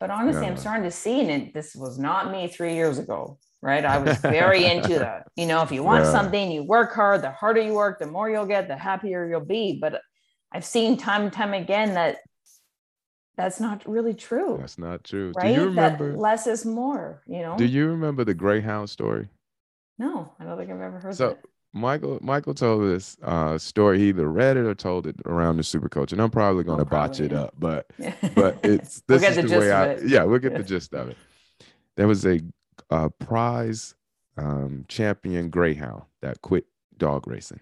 But 0.00 0.10
honestly, 0.10 0.42
yeah. 0.42 0.50
I'm 0.50 0.56
starting 0.56 0.84
to 0.84 0.90
see, 0.90 1.20
and 1.20 1.30
it, 1.30 1.54
this 1.54 1.74
was 1.74 1.98
not 1.98 2.30
me 2.30 2.48
three 2.48 2.74
years 2.74 2.98
ago. 2.98 3.38
Right. 3.60 3.84
I 3.84 3.98
was 3.98 4.16
very 4.18 4.64
into 4.64 4.88
that. 5.00 5.26
You 5.34 5.46
know, 5.46 5.62
if 5.62 5.72
you 5.72 5.82
want 5.82 6.06
something, 6.06 6.50
you 6.50 6.62
work 6.62 6.94
hard, 6.94 7.22
the 7.22 7.32
harder 7.32 7.60
you 7.60 7.74
work, 7.74 7.98
the 7.98 8.06
more 8.06 8.30
you'll 8.30 8.46
get, 8.46 8.68
the 8.68 8.76
happier 8.76 9.28
you'll 9.28 9.40
be. 9.40 9.78
But 9.80 10.00
I've 10.52 10.64
seen 10.64 10.96
time 10.96 11.22
and 11.22 11.32
time 11.32 11.54
again 11.54 11.94
that 11.94 12.18
that's 13.38 13.60
not 13.60 13.88
really 13.88 14.14
true. 14.14 14.56
That's 14.58 14.78
not 14.78 15.04
true. 15.04 15.32
Right? 15.36 15.54
Do 15.54 15.60
you 15.60 15.66
remember 15.68 16.10
that 16.10 16.18
less 16.18 16.48
is 16.48 16.66
more, 16.66 17.22
you 17.28 17.40
know? 17.40 17.56
Do 17.56 17.64
you 17.64 17.86
remember 17.86 18.24
the 18.24 18.34
Greyhound 18.34 18.90
story? 18.90 19.28
No, 19.96 20.32
I 20.40 20.44
don't 20.44 20.58
think 20.58 20.72
I've 20.72 20.80
ever 20.80 20.98
heard 20.98 21.14
so, 21.14 21.30
it. 21.30 21.38
Michael 21.72 22.18
Michael 22.20 22.52
told 22.52 22.82
this 22.82 23.16
uh, 23.22 23.56
story. 23.56 24.00
He 24.00 24.08
either 24.08 24.28
read 24.28 24.56
it 24.56 24.66
or 24.66 24.74
told 24.74 25.06
it 25.06 25.14
around 25.24 25.58
the 25.58 25.62
super 25.62 25.88
coach. 25.88 26.12
And 26.12 26.20
I'm 26.20 26.30
probably 26.30 26.64
gonna 26.64 26.82
oh, 26.82 26.86
botch 26.86 27.20
it 27.20 27.32
up, 27.32 27.54
but 27.56 27.86
but 28.34 28.58
it's 28.64 29.02
this 29.06 29.22
we'll 29.22 29.44
is 29.44 29.50
the, 29.50 29.58
way 29.58 29.70
I 29.70 29.96
yeah, 29.98 30.24
we'll 30.24 30.40
get 30.40 30.56
the 30.56 30.62
gist 30.74 30.92
of 30.92 31.10
it. 31.10 31.16
There 31.96 32.08
was 32.08 32.26
a, 32.26 32.40
a 32.90 33.08
prize 33.08 33.94
um, 34.36 34.84
champion 34.88 35.48
greyhound 35.48 36.02
that 36.22 36.42
quit 36.42 36.64
dog 36.96 37.28
racing. 37.28 37.60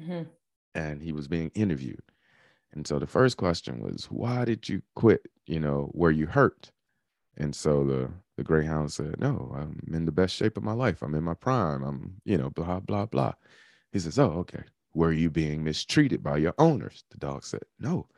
Mm-hmm. 0.00 0.22
And 0.74 1.00
he 1.00 1.12
was 1.12 1.28
being 1.28 1.52
interviewed. 1.54 2.02
And 2.72 2.86
so 2.86 2.98
the 2.98 3.06
first 3.06 3.36
question 3.36 3.80
was, 3.80 4.06
why 4.06 4.44
did 4.44 4.68
you 4.68 4.82
quit? 4.94 5.26
You 5.46 5.60
know, 5.60 5.90
were 5.92 6.10
you 6.10 6.26
hurt? 6.26 6.70
And 7.36 7.54
so 7.54 7.84
the 7.84 8.10
the 8.36 8.44
Greyhound 8.44 8.92
said, 8.92 9.20
No, 9.20 9.52
I'm 9.54 9.80
in 9.92 10.06
the 10.06 10.12
best 10.12 10.34
shape 10.34 10.56
of 10.56 10.62
my 10.62 10.72
life. 10.72 11.02
I'm 11.02 11.14
in 11.14 11.24
my 11.24 11.34
prime. 11.34 11.82
I'm, 11.82 12.20
you 12.24 12.38
know, 12.38 12.50
blah, 12.50 12.80
blah, 12.80 13.06
blah. 13.06 13.34
He 13.92 13.98
says, 13.98 14.18
Oh, 14.18 14.30
okay. 14.40 14.64
Were 14.94 15.12
you 15.12 15.30
being 15.30 15.64
mistreated 15.64 16.22
by 16.22 16.38
your 16.38 16.54
owners? 16.58 17.04
The 17.10 17.18
dog 17.18 17.44
said, 17.44 17.62
No, 17.78 18.08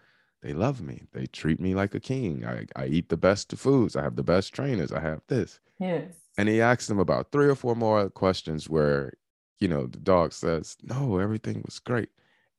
they 0.43 0.53
love 0.53 0.81
me. 0.81 1.03
They 1.13 1.27
treat 1.27 1.61
me 1.61 1.75
like 1.75 1.95
a 1.95 2.01
king. 2.01 2.45
I, 2.45 2.67
I 2.77 2.87
eat 2.87 3.09
the 3.09 3.17
best 3.17 3.53
of 3.53 3.61
foods. 3.61 3.97
I 3.97 4.03
have 4.03 4.17
the 4.17 4.23
best 4.23 4.55
trainers. 4.55 4.93
I 4.93 5.01
have 5.01 5.21
this. 5.29 5.61
Yeah. 5.79 6.03
And 6.39 6.49
he 6.49 6.61
asked 6.61 6.91
him 6.91 6.99
about 6.99 7.31
three 7.31 7.49
or 7.49 7.55
four 7.55 7.75
more 7.75 8.11
questions 8.11 8.69
where, 8.69 9.15
you 9.59 9.69
know, 9.69 9.87
the 9.87 9.99
dog 9.99 10.33
says, 10.33 10.77
No, 10.83 11.19
everything 11.19 11.63
was 11.65 11.79
great 11.81 12.11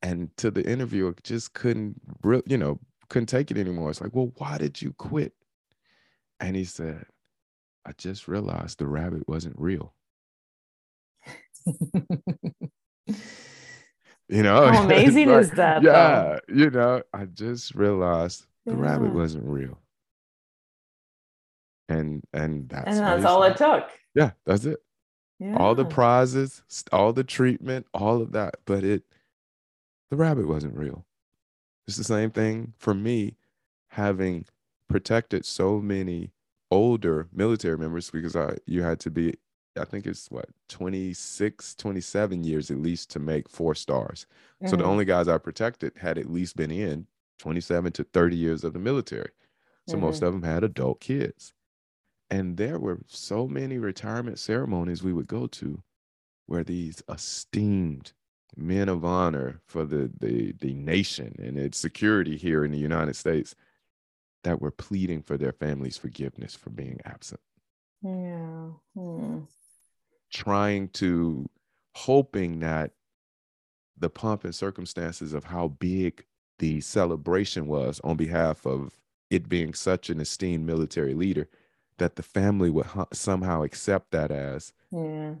and 0.02 0.34
to 0.36 0.50
the 0.50 0.68
interviewer 0.68 1.14
just 1.22 1.54
couldn't 1.54 2.00
you 2.46 2.58
know 2.58 2.78
couldn't 3.08 3.26
take 3.26 3.50
it 3.50 3.58
anymore. 3.58 3.90
It's 3.90 4.00
like 4.00 4.14
well 4.14 4.32
why 4.36 4.58
did 4.58 4.80
you 4.80 4.92
quit? 4.92 5.32
And 6.40 6.54
he 6.56 6.64
said 6.64 7.06
i 7.86 7.92
just 7.96 8.26
realized 8.26 8.78
the 8.78 8.86
rabbit 8.86 9.28
wasn't 9.28 9.54
real. 9.58 9.94
You 14.28 14.42
know? 14.42 14.66
How 14.66 14.82
amazing 14.84 15.28
like, 15.28 15.40
is 15.42 15.50
that 15.52 15.82
yeah 15.82 16.38
though? 16.48 16.54
you 16.54 16.70
know? 16.70 17.02
I 17.12 17.26
just 17.26 17.74
realized 17.74 18.46
the 18.64 18.72
yeah. 18.72 18.80
rabbit 18.80 19.12
wasn't 19.12 19.44
real. 19.44 19.78
And 21.88 22.24
and 22.32 22.68
that's 22.68 22.88
and 22.88 22.98
that's 22.98 23.24
all 23.24 23.42
it 23.44 23.56
took. 23.56 23.88
Yeah 24.14 24.32
that's 24.44 24.64
it. 24.64 24.80
Yeah. 25.38 25.56
all 25.58 25.74
the 25.74 25.84
prizes 25.84 26.62
all 26.92 27.12
the 27.12 27.22
treatment 27.22 27.84
all 27.92 28.22
of 28.22 28.32
that 28.32 28.54
but 28.64 28.84
it 28.84 29.02
the 30.10 30.16
rabbit 30.16 30.46
wasn't 30.46 30.76
real. 30.76 31.04
It's 31.86 31.96
the 31.96 32.04
same 32.04 32.30
thing 32.30 32.74
for 32.78 32.94
me 32.94 33.36
having 33.88 34.46
protected 34.88 35.44
so 35.44 35.80
many 35.80 36.32
older 36.70 37.28
military 37.32 37.78
members 37.78 38.10
because 38.10 38.34
I 38.34 38.56
you 38.66 38.82
had 38.82 38.98
to 39.00 39.10
be 39.10 39.34
I 39.78 39.84
think 39.84 40.06
it's 40.06 40.30
what 40.30 40.48
26 40.68 41.74
27 41.74 42.44
years 42.44 42.70
at 42.70 42.78
least 42.78 43.10
to 43.10 43.18
make 43.18 43.48
four 43.48 43.74
stars. 43.74 44.26
Mm-hmm. 44.56 44.68
So 44.68 44.76
the 44.76 44.82
mm-hmm. 44.82 44.90
only 44.90 45.04
guys 45.04 45.28
I 45.28 45.38
protected 45.38 45.92
had 45.98 46.18
at 46.18 46.30
least 46.30 46.56
been 46.56 46.70
in 46.70 47.06
27 47.38 47.92
to 47.92 48.04
30 48.04 48.36
years 48.36 48.64
of 48.64 48.72
the 48.72 48.78
military. 48.78 49.30
So 49.88 49.96
mm-hmm. 49.96 50.06
most 50.06 50.22
of 50.22 50.32
them 50.32 50.42
had 50.42 50.64
adult 50.64 51.00
kids. 51.00 51.52
And 52.28 52.56
there 52.56 52.78
were 52.78 53.00
so 53.06 53.46
many 53.46 53.78
retirement 53.78 54.38
ceremonies 54.38 55.02
we 55.02 55.12
would 55.12 55.28
go 55.28 55.46
to 55.46 55.82
where 56.46 56.64
these 56.64 57.02
esteemed 57.08 58.12
men 58.56 58.88
of 58.88 59.04
honor 59.04 59.60
for 59.66 59.84
the, 59.84 60.10
the, 60.20 60.52
the 60.60 60.74
nation 60.74 61.34
and 61.38 61.58
its 61.58 61.78
security 61.78 62.36
here 62.36 62.64
in 62.64 62.72
the 62.72 62.78
United 62.78 63.16
States 63.16 63.54
that 64.44 64.60
were 64.60 64.70
pleading 64.70 65.22
for 65.22 65.36
their 65.36 65.52
families' 65.52 65.98
forgiveness 65.98 66.54
for 66.54 66.70
being 66.70 67.00
absent. 67.04 67.40
Yeah. 68.02 68.68
Hmm. 68.94 69.40
Trying 70.32 70.88
to, 70.90 71.48
hoping 71.94 72.60
that 72.60 72.92
the 73.98 74.10
pomp 74.10 74.44
and 74.44 74.54
circumstances 74.54 75.32
of 75.32 75.44
how 75.44 75.68
big 75.68 76.24
the 76.58 76.80
celebration 76.80 77.66
was 77.66 78.00
on 78.04 78.16
behalf 78.16 78.66
of 78.66 78.98
it 79.30 79.48
being 79.48 79.74
such 79.74 80.10
an 80.10 80.20
esteemed 80.20 80.64
military 80.64 81.14
leader 81.14 81.48
that 81.98 82.16
the 82.16 82.22
family 82.22 82.70
would 82.70 82.86
somehow 83.12 83.62
accept 83.62 84.10
that 84.10 84.30
as 84.30 84.72
yeah 84.90 85.34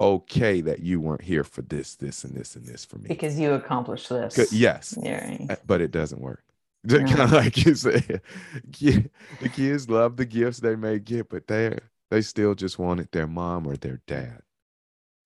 okay 0.00 0.60
that 0.62 0.80
you 0.80 1.00
weren't 1.00 1.22
here 1.22 1.44
for 1.44 1.62
this, 1.62 1.94
this, 1.94 2.24
and 2.24 2.34
this, 2.34 2.56
and 2.56 2.64
this 2.66 2.84
for 2.84 2.98
me. 2.98 3.08
Because 3.08 3.38
you 3.38 3.52
accomplished 3.52 4.08
this. 4.08 4.52
Yes. 4.52 4.98
Yeah. 5.00 5.36
Uh, 5.48 5.56
but 5.66 5.80
it 5.80 5.90
doesn't 5.90 6.20
work. 6.20 6.42
No. 6.82 6.98
Kind 7.00 7.20
of 7.20 7.32
like 7.32 7.66
you 7.66 7.74
said, 7.74 8.22
the 8.64 9.48
kids 9.52 9.90
love 9.90 10.16
the 10.16 10.24
gifts 10.24 10.60
they 10.60 10.76
may 10.76 10.98
get, 10.98 11.28
but 11.28 11.46
they 11.46 11.78
they 12.10 12.22
still 12.22 12.54
just 12.54 12.78
wanted 12.78 13.10
their 13.12 13.26
mom 13.26 13.66
or 13.66 13.76
their 13.76 14.00
dad. 14.06 14.40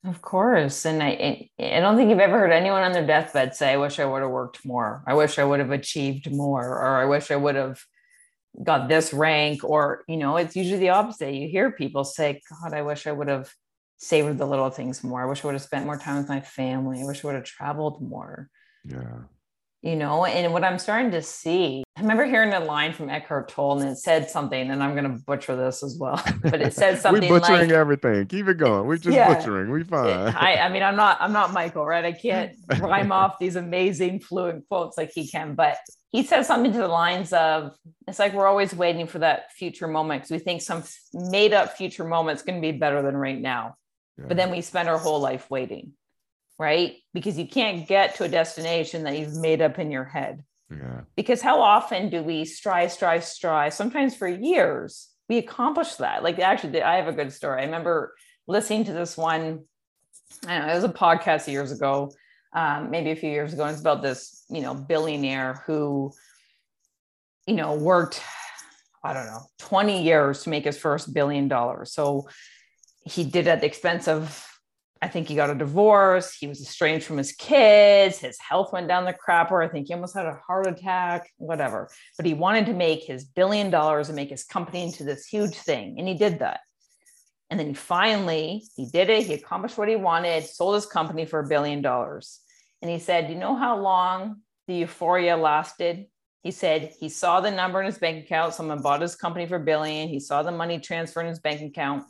Of 0.05 0.21
course, 0.21 0.85
and 0.85 1.01
I 1.01 1.49
I 1.59 1.79
don't 1.79 1.97
think 1.97 2.11
you've 2.11 2.19
ever 2.19 2.41
heard 2.41 2.51
anyone 2.51 2.83
on 2.83 2.91
their 2.91 3.07
deathbed 3.07 3.55
say, 3.55 3.73
"I 3.73 3.77
wish 3.77 4.01
I 4.01 4.05
would 4.05 4.23
have 4.23 4.33
worked 4.33 4.67
more. 4.67 5.05
I 5.07 5.15
wish 5.15 5.39
I 5.39 5.45
would 5.45 5.61
have 5.61 5.71
achieved 5.71 6.31
more, 6.31 6.67
or 6.67 7.01
I 7.01 7.05
wish 7.05 7.31
I 7.31 7.37
would 7.37 7.55
have 7.55 7.81
got 8.63 8.89
this 8.89 9.15
rank." 9.15 9.63
Or 9.63 10.03
you 10.09 10.17
know, 10.17 10.37
it's 10.37 10.57
usually 10.57 10.81
the 10.81 10.91
opposite. 10.91 11.33
You 11.33 11.49
hear 11.49 11.71
people 11.71 12.03
say, 12.03 12.43
"God, 12.51 12.75
I 12.75 12.83
wish 12.83 13.07
I 13.07 13.13
would 13.13 13.29
have." 13.29 13.49
Savored 13.97 14.39
the 14.39 14.47
little 14.47 14.71
things 14.71 15.03
more. 15.05 15.23
I 15.23 15.27
wish 15.27 15.45
I 15.45 15.49
would 15.49 15.55
have 15.55 15.63
spent 15.63 15.87
more 15.87 15.97
time 15.99 16.19
with 16.19 16.29
my 16.29 16.41
family. 16.41 17.01
I 17.01 17.05
wish 17.05 17.25
I 17.25 17.29
would 17.29 17.37
have 17.37 17.45
traveled 17.45 18.03
more. 18.03 18.49
Yeah. 18.85 19.21
you 19.81 19.97
know 19.97 20.27
and 20.27 20.53
what 20.53 20.63
i'm 20.63 20.79
starting 20.79 21.11
to 21.13 21.23
see 21.23 21.83
i 21.97 22.01
remember 22.03 22.27
hearing 22.27 22.53
a 22.53 22.61
line 22.61 22.93
from 22.93 23.09
eckhart 23.09 23.49
tolle 23.49 23.81
and 23.81 23.91
it 23.91 23.97
said 23.97 24.29
something 24.29 24.71
and 24.71 24.83
i'm 24.83 24.93
going 24.95 25.11
to 25.11 25.19
butcher 25.25 25.57
this 25.57 25.83
as 25.83 25.97
well 25.99 26.23
but 26.43 26.61
it 26.61 26.75
said 26.75 26.99
something 27.05 27.31
we're 27.31 27.41
butchering 27.41 27.69
like, 27.69 27.79
everything 27.79 28.27
keep 28.27 28.47
it 28.49 28.59
going 28.59 28.87
we're 28.87 28.99
just 28.99 29.17
Yeah. 29.17 29.33
butchering 29.33 29.71
we 29.71 29.85
fine 29.85 30.35
I, 30.37 30.57
I 30.57 30.69
mean 30.69 30.83
i'm 30.83 30.97
not 30.97 31.17
i'm 31.21 31.33
not 31.33 31.55
michael 31.55 31.87
right 31.87 32.05
i 32.05 32.13
can't 32.13 32.53
rhyme 32.79 33.11
off 33.13 33.39
these 33.39 33.57
amazing 33.57 34.21
fluent 34.21 34.69
quotes 34.69 34.99
like 34.99 35.13
he 35.15 35.27
can 35.27 35.55
but 35.55 35.79
he 36.13 36.23
says 36.25 36.47
something 36.47 36.73
to 36.73 36.79
the 36.79 36.89
lines 36.89 37.33
of 37.33 37.73
it's 38.07 38.19
like 38.19 38.35
we're 38.35 38.47
always 38.47 38.75
waiting 38.75 39.07
for 39.07 39.19
that 39.21 39.51
future 39.53 39.89
moment 39.89 40.21
because 40.23 40.31
we 40.31 40.39
think 40.39 40.61
some 40.61 40.83
made 41.15 41.55
up 41.55 41.77
future 41.77 42.05
moment's 42.05 42.43
going 42.43 42.61
to 42.61 42.73
be 42.73 42.77
better 42.77 43.01
than 43.01 43.17
right 43.17 43.41
now 43.41 43.75
Yeah. 44.17 44.27
but 44.29 44.37
then 44.37 44.51
we 44.51 44.61
spend 44.61 44.89
our 44.89 44.99
whole 44.99 45.21
life 45.21 45.51
waiting 45.51 45.93
right? 46.59 46.97
Because 47.13 47.39
you 47.39 47.47
can't 47.47 47.87
get 47.87 48.17
to 48.17 48.25
a 48.25 48.29
destination 48.29 49.05
that 49.05 49.19
you've 49.19 49.37
made 49.37 49.61
up 49.61 49.79
in 49.79 49.91
your 49.91 50.05
head. 50.05 50.45
Yeah. 50.71 51.01
Because 51.17 51.41
how 51.41 51.61
often 51.61 52.11
do 52.11 52.23
we 52.23 52.45
strive 52.45 52.93
strive 52.93 53.25
strive? 53.25 53.75
Sometimes 53.75 54.15
for 54.17 54.29
years 54.29 55.11
we 55.29 55.39
accomplish 55.39 55.95
that. 55.97 56.23
Like 56.23 56.39
actually 56.39 56.83
i 56.83 56.97
have 56.97 57.09
a 57.09 57.13
good 57.13 57.33
story. 57.33 57.63
I 57.63 57.65
remember 57.65 58.15
listening 58.47 58.85
to 58.85 58.93
this 58.93 59.17
one 59.17 59.65
i 60.47 60.59
don't 60.59 60.67
know 60.67 60.73
it 60.73 60.77
was 60.77 60.85
a 60.85 60.89
podcast 60.89 61.51
years 61.51 61.73
ago 61.73 62.11
um, 62.55 62.91
maybe 62.91 63.11
a 63.11 63.17
few 63.17 63.31
years 63.31 63.53
ago 63.53 63.63
and 63.63 63.73
it's 63.73 63.81
about 63.81 64.03
this 64.03 64.45
you 64.51 64.61
know 64.61 64.75
billionaire 64.75 65.63
who 65.67 66.13
you 67.47 67.55
know 67.55 67.75
worked 67.75 68.21
i 69.03 69.13
don't 69.15 69.27
know 69.27 69.41
20 69.59 70.03
years 70.03 70.43
to 70.43 70.51
make 70.51 70.65
his 70.65 70.77
first 70.77 71.15
billion 71.15 71.49
dollars. 71.49 71.93
So 71.93 72.29
he 73.05 73.25
did 73.25 73.47
at 73.49 73.61
the 73.61 73.67
expense 73.67 74.09
of 74.09 74.47
I 75.03 75.09
think 75.09 75.29
he 75.29 75.35
got 75.35 75.51
a 75.51 75.55
divorce. 75.55 76.35
He 76.35 76.47
was 76.47 76.63
estranged 76.63 77.05
from 77.05 77.19
his 77.19 77.33
kids. 77.33 78.19
His 78.19 78.39
health 78.41 78.73
went 78.73 78.89
down 78.89 79.05
the 79.05 79.13
crapper. 79.13 79.63
I 79.63 79.69
think 79.69 79.89
he 79.89 79.93
almost 79.93 80.17
had 80.17 80.25
a 80.25 80.41
heart 80.47 80.67
attack, 80.67 81.31
whatever. 81.37 81.91
But 82.17 82.25
he 82.25 82.33
wanted 82.33 82.65
to 82.67 82.73
make 82.73 83.05
his 83.05 83.25
billion 83.25 83.69
dollars 83.71 84.09
and 84.09 84.17
make 84.17 84.31
his 84.31 84.45
company 84.45 84.83
into 84.83 85.05
this 85.05 85.27
huge 85.27 85.57
thing. 85.57 85.97
And 85.99 86.09
he 86.09 86.15
did 86.15 86.39
that. 86.39 86.61
And 87.51 87.61
then 87.61 87.67
he 87.67 87.75
finally, 87.75 88.65
he 88.77 88.87
did 88.87 89.11
it. 89.11 89.27
He 89.27 89.35
accomplished 89.35 89.77
what 89.77 89.91
he 89.91 89.97
wanted, 89.97 90.47
sold 90.47 90.77
his 90.77 90.87
company 90.87 91.27
for 91.27 91.41
a 91.41 91.47
billion 91.47 91.83
dollars. 91.83 92.41
And 92.81 92.91
he 92.91 92.99
said, 92.99 93.29
You 93.29 93.37
know 93.37 93.57
how 93.57 93.79
long 93.79 94.41
the 94.67 94.75
euphoria 94.75 95.37
lasted? 95.37 96.07
He 96.43 96.51
said 96.51 96.95
he 96.99 97.11
saw 97.11 97.41
the 97.41 97.51
number 97.51 97.81
in 97.81 97.87
his 97.87 97.99
bank 97.99 98.25
account. 98.25 98.55
Someone 98.55 98.81
bought 98.81 99.03
his 99.03 99.17
company 99.17 99.47
for 99.47 99.57
a 99.57 99.65
billion. 99.65 100.09
He 100.09 100.21
saw 100.21 100.43
the 100.43 100.51
money 100.51 100.79
transfer 100.79 101.21
in 101.21 101.27
his 101.27 101.41
bank 101.41 101.61
account. 101.61 102.05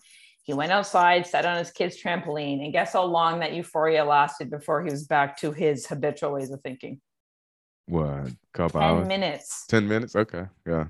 He 0.45 0.53
went 0.53 0.73
outside, 0.73 1.27
sat 1.27 1.47
on 1.47 1.57
his 1.59 1.71
kid's 1.71 2.01
trampoline, 2.01 2.63
and 2.63 2.73
guess 2.73 2.93
how 2.93 3.05
long 3.05 3.41
that 3.41 3.55
euphoria 3.55 4.05
lasted 4.05 4.51
before 4.51 4.85
he 4.85 4.91
was 4.91 5.07
back 5.07 5.39
to 5.39 5.53
his 5.53 5.87
habitual 5.87 6.33
ways 6.33 6.51
of 6.51 6.61
thinking? 6.63 7.01
what 7.87 8.31
couple 8.55 8.81
10 8.81 8.83
hours 8.83 9.09
minutes. 9.09 9.67
10 9.69 9.87
minutes 9.87 10.17
okay 10.17 10.47
yeah 10.67 10.87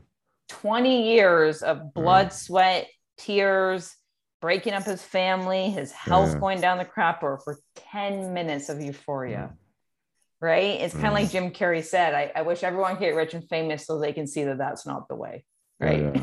20 0.48 1.12
years 1.12 1.62
of 1.62 1.92
blood, 1.92 2.32
sweat, 2.32 2.86
tears, 3.18 3.96
breaking 4.40 4.74
up 4.74 4.84
his 4.84 5.02
family, 5.02 5.70
his 5.70 5.90
health 5.90 6.34
Yeah. 6.34 6.38
going 6.40 6.60
down 6.60 6.78
the 6.78 6.84
crapper 6.84 7.42
for 7.42 7.58
10 7.76 8.32
minutes 8.34 8.68
of 8.68 8.80
euphoria. 8.80 9.50
Mm. 9.52 9.56
Right? 10.40 10.80
It's 10.80 10.94
kind 10.94 11.06
of 11.06 11.12
Mm. 11.12 11.14
like 11.14 11.30
Jim 11.30 11.50
Carrey 11.50 11.82
said 11.82 12.14
I, 12.14 12.30
I 12.36 12.42
wish 12.42 12.62
everyone 12.62 12.92
could 12.96 13.00
get 13.06 13.14
rich 13.16 13.34
and 13.34 13.48
famous 13.48 13.86
so 13.86 13.98
they 13.98 14.12
can 14.12 14.26
see 14.26 14.44
that 14.44 14.58
that's 14.58 14.86
not 14.86 15.08
the 15.08 15.16
way. 15.16 15.44
Yeah, 15.80 15.86
Right. 15.88 16.22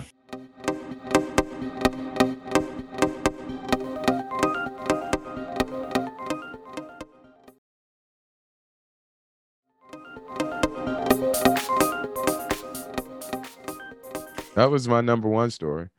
That 14.61 14.69
was 14.69 14.87
my 14.87 15.01
number 15.01 15.27
one 15.27 15.49
story. 15.49 15.89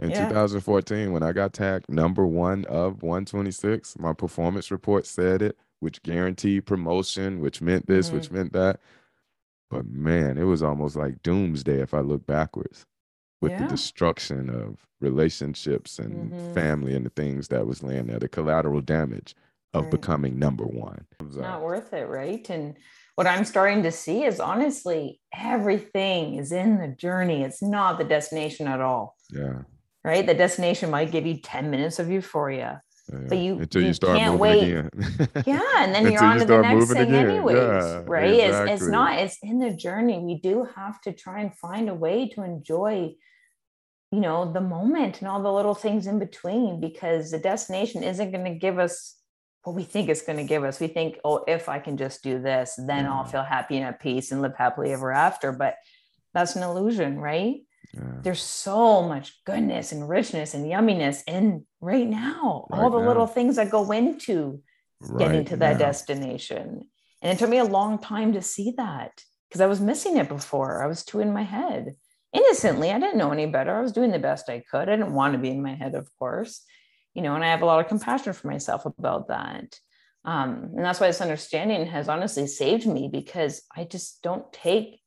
In 0.00 0.10
Yeah. 0.10 0.26
2014, 0.26 1.12
when 1.12 1.22
I 1.22 1.30
got 1.30 1.52
tagged 1.52 1.88
number 1.88 2.26
one 2.26 2.64
of 2.64 3.04
126, 3.04 3.96
my 4.00 4.12
performance 4.12 4.72
report 4.72 5.06
said 5.06 5.42
it, 5.42 5.56
which 5.78 6.02
guaranteed 6.02 6.66
promotion, 6.66 7.38
which 7.38 7.62
meant 7.62 7.86
this, 7.86 8.10
Mhm. 8.10 8.14
which 8.14 8.32
meant 8.32 8.52
that. 8.52 8.80
But 9.70 9.86
man, 9.86 10.38
it 10.38 10.42
was 10.42 10.60
almost 10.60 10.96
like 10.96 11.22
doomsday 11.22 11.80
if 11.80 11.94
I 11.94 12.00
look 12.00 12.26
backwards 12.26 12.84
with 13.40 13.56
the 13.56 13.64
destruction 13.68 14.50
of 14.50 14.88
relationships 15.00 16.00
and 16.00 16.32
Mhm. 16.32 16.52
family 16.52 16.96
and 16.96 17.06
the 17.06 17.10
things 17.10 17.46
that 17.46 17.64
was 17.64 17.80
laying 17.80 18.08
there, 18.08 18.18
the 18.18 18.28
collateral 18.28 18.80
damage 18.80 19.36
of 19.72 19.82
Right. 19.84 19.90
becoming 19.92 20.36
number 20.36 20.64
one. 20.66 21.06
Was, 21.20 21.38
uh, 21.38 21.42
not 21.42 21.62
worth 21.62 21.92
it, 21.92 22.08
right? 22.08 22.50
And 22.50 22.76
what 23.20 23.26
I'm 23.26 23.44
starting 23.44 23.82
to 23.82 23.92
see 23.92 24.24
is 24.24 24.40
honestly, 24.40 25.20
everything 25.38 26.36
is 26.36 26.52
in 26.52 26.78
the 26.78 26.88
journey. 26.88 27.42
It's 27.42 27.60
not 27.60 27.98
the 27.98 28.04
destination 28.04 28.66
at 28.66 28.80
all, 28.80 29.14
yeah, 29.30 29.58
right? 30.02 30.24
The 30.26 30.32
destination 30.32 30.88
might 30.88 31.10
give 31.12 31.26
you 31.26 31.36
10 31.36 31.68
minutes 31.70 31.98
of 31.98 32.08
euphoria. 32.10 32.80
yeah. 33.12 33.18
But 33.28 33.36
you- 33.36 33.58
until 33.58 33.82
you, 33.82 33.88
you 33.88 33.92
start 33.92 34.16
can't 34.16 34.38
wait. 34.38 34.62
again. 34.62 34.88
Yeah. 35.46 35.60
And 35.82 35.94
then 35.94 36.04
you're 36.10 36.24
Until 36.24 36.24
you 36.24 36.32
on 36.32 36.38
to 36.38 36.44
the 36.46 36.62
next 36.62 36.92
thing 36.94 37.08
again. 37.08 37.28
anyways, 37.28 37.56
Yeah, 37.58 38.02
right? 38.06 38.30
It's, 38.32 38.82
it's 38.82 38.88
not, 38.90 39.18
it's 39.18 39.36
in 39.42 39.58
the 39.58 39.74
journey. 39.74 40.18
We 40.20 40.36
do 40.40 40.66
have 40.74 40.98
to 41.02 41.12
try 41.12 41.40
and 41.42 41.54
find 41.54 41.90
a 41.90 41.94
way 41.94 42.26
to 42.30 42.42
enjoy, 42.42 43.16
you 44.12 44.20
know, 44.20 44.50
the 44.50 44.62
moment 44.62 45.20
and 45.20 45.28
all 45.28 45.42
the 45.42 45.52
little 45.52 45.74
things 45.74 46.06
in 46.06 46.18
between 46.18 46.80
because 46.80 47.30
the 47.32 47.38
destination 47.38 48.02
isn't 48.02 48.30
going 48.32 48.46
to 48.46 48.54
give 48.58 48.78
us 48.78 49.16
what 49.62 49.76
we 49.76 49.82
think 49.82 50.08
it's 50.08 50.22
going 50.22 50.38
to 50.38 50.44
give 50.44 50.64
us. 50.64 50.80
We 50.80 50.86
think, 50.86 51.18
oh, 51.24 51.44
if 51.46 51.68
I 51.68 51.78
can 51.78 51.96
just 51.96 52.22
do 52.22 52.40
this, 52.40 52.78
then 52.86 53.06
I'll 53.06 53.22
mm-hmm. 53.22 53.30
feel 53.30 53.42
happy 53.42 53.76
and 53.76 53.86
at 53.86 54.00
peace 54.00 54.32
and 54.32 54.40
live 54.40 54.56
happily 54.56 54.92
ever 54.92 55.12
after. 55.12 55.52
But 55.52 55.76
that's 56.32 56.56
an 56.56 56.62
illusion, 56.62 57.18
right? 57.18 57.56
Yeah. 57.92 58.02
There's 58.22 58.42
so 58.42 59.02
much 59.02 59.44
goodness 59.44 59.92
and 59.92 60.08
richness 60.08 60.54
and 60.54 60.64
yumminess 60.64 61.22
in 61.26 61.66
right 61.80 62.08
now. 62.08 62.66
All 62.70 62.90
the 62.90 63.00
now. 63.00 63.06
little 63.06 63.26
things 63.26 63.56
that 63.56 63.70
go 63.70 63.90
into 63.90 64.62
getting 65.18 65.44
to 65.46 65.56
that 65.56 65.74
now. 65.74 65.78
destination. 65.78 66.88
And 67.22 67.32
it 67.32 67.38
took 67.38 67.50
me 67.50 67.58
a 67.58 67.64
long 67.64 67.98
time 67.98 68.32
to 68.34 68.42
see 68.42 68.74
that 68.76 69.22
because 69.48 69.60
I 69.60 69.66
was 69.66 69.80
missing 69.80 70.16
it 70.16 70.28
before. 70.28 70.82
I 70.82 70.86
was 70.86 71.04
too 71.04 71.20
in 71.20 71.32
my 71.32 71.42
head. 71.42 71.96
Innocently, 72.32 72.90
I 72.90 73.00
didn't 73.00 73.18
know 73.18 73.32
any 73.32 73.46
better. 73.46 73.76
I 73.76 73.80
was 73.80 73.92
doing 73.92 74.12
the 74.12 74.18
best 74.18 74.48
I 74.48 74.62
could. 74.70 74.88
I 74.88 74.96
didn't 74.96 75.14
want 75.14 75.32
to 75.32 75.38
be 75.38 75.50
in 75.50 75.62
my 75.62 75.74
head, 75.74 75.94
of 75.94 76.08
course. 76.16 76.62
You 77.14 77.22
know, 77.22 77.34
and 77.34 77.44
I 77.44 77.48
have 77.48 77.62
a 77.62 77.66
lot 77.66 77.80
of 77.80 77.88
compassion 77.88 78.32
for 78.32 78.46
myself 78.46 78.86
about 78.86 79.28
that. 79.28 79.78
Um, 80.24 80.70
and 80.76 80.84
that's 80.84 81.00
why 81.00 81.06
this 81.06 81.20
understanding 81.20 81.86
has 81.86 82.08
honestly 82.08 82.46
saved 82.46 82.86
me 82.86 83.08
because 83.10 83.62
I 83.74 83.84
just 83.84 84.22
don't 84.22 84.52
take 84.52 85.00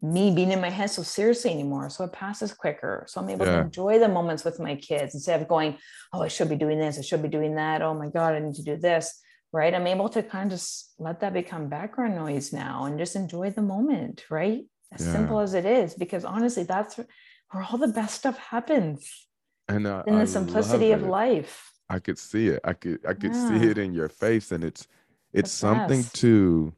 me 0.00 0.34
being 0.34 0.50
in 0.50 0.60
my 0.60 0.70
head 0.70 0.90
so 0.90 1.02
seriously 1.02 1.52
anymore. 1.52 1.88
So 1.88 2.04
it 2.04 2.12
passes 2.12 2.52
quicker. 2.52 3.04
So 3.08 3.20
I'm 3.20 3.30
able 3.30 3.44
to 3.44 3.60
enjoy 3.60 4.00
the 4.00 4.08
moments 4.08 4.44
with 4.44 4.58
my 4.58 4.74
kids 4.74 5.14
instead 5.14 5.40
of 5.40 5.48
going, 5.48 5.78
oh, 6.12 6.22
I 6.22 6.28
should 6.28 6.48
be 6.48 6.56
doing 6.56 6.78
this, 6.80 6.98
I 6.98 7.02
should 7.02 7.22
be 7.22 7.28
doing 7.28 7.54
that. 7.54 7.82
Oh 7.82 7.94
my 7.94 8.08
God, 8.08 8.34
I 8.34 8.40
need 8.40 8.54
to 8.54 8.64
do 8.64 8.76
this. 8.76 9.20
Right. 9.52 9.74
I'm 9.74 9.86
able 9.86 10.08
to 10.08 10.22
kind 10.22 10.50
of 10.50 10.58
just 10.58 10.94
let 10.98 11.20
that 11.20 11.34
become 11.34 11.68
background 11.68 12.16
noise 12.16 12.54
now 12.54 12.86
and 12.86 12.98
just 12.98 13.14
enjoy 13.14 13.50
the 13.50 13.62
moment. 13.62 14.24
Right. 14.30 14.62
As 14.92 15.06
Yeah. 15.06 15.12
simple 15.12 15.40
as 15.40 15.54
it 15.54 15.66
is, 15.66 15.94
because 15.94 16.24
honestly, 16.24 16.64
that's 16.64 16.96
where 16.96 17.62
all 17.62 17.78
the 17.78 17.88
best 17.88 18.16
stuff 18.16 18.38
happens 18.38 19.28
and 19.74 19.86
uh, 19.86 20.04
in 20.06 20.14
the 20.14 20.20
I 20.20 20.24
simplicity 20.26 20.92
of 20.92 21.02
life. 21.02 21.72
I 21.88 21.98
could 21.98 22.18
see 22.18 22.48
it. 22.48 22.60
I 22.64 22.72
could 22.74 23.04
I 23.06 23.14
could 23.14 23.34
see 23.36 23.56
it 23.68 23.78
in 23.78 23.94
your 23.94 24.08
face, 24.08 24.50
and 24.52 24.64
it's 24.64 24.88
it's 25.32 25.50
something 25.50 26.10
to 26.14 26.74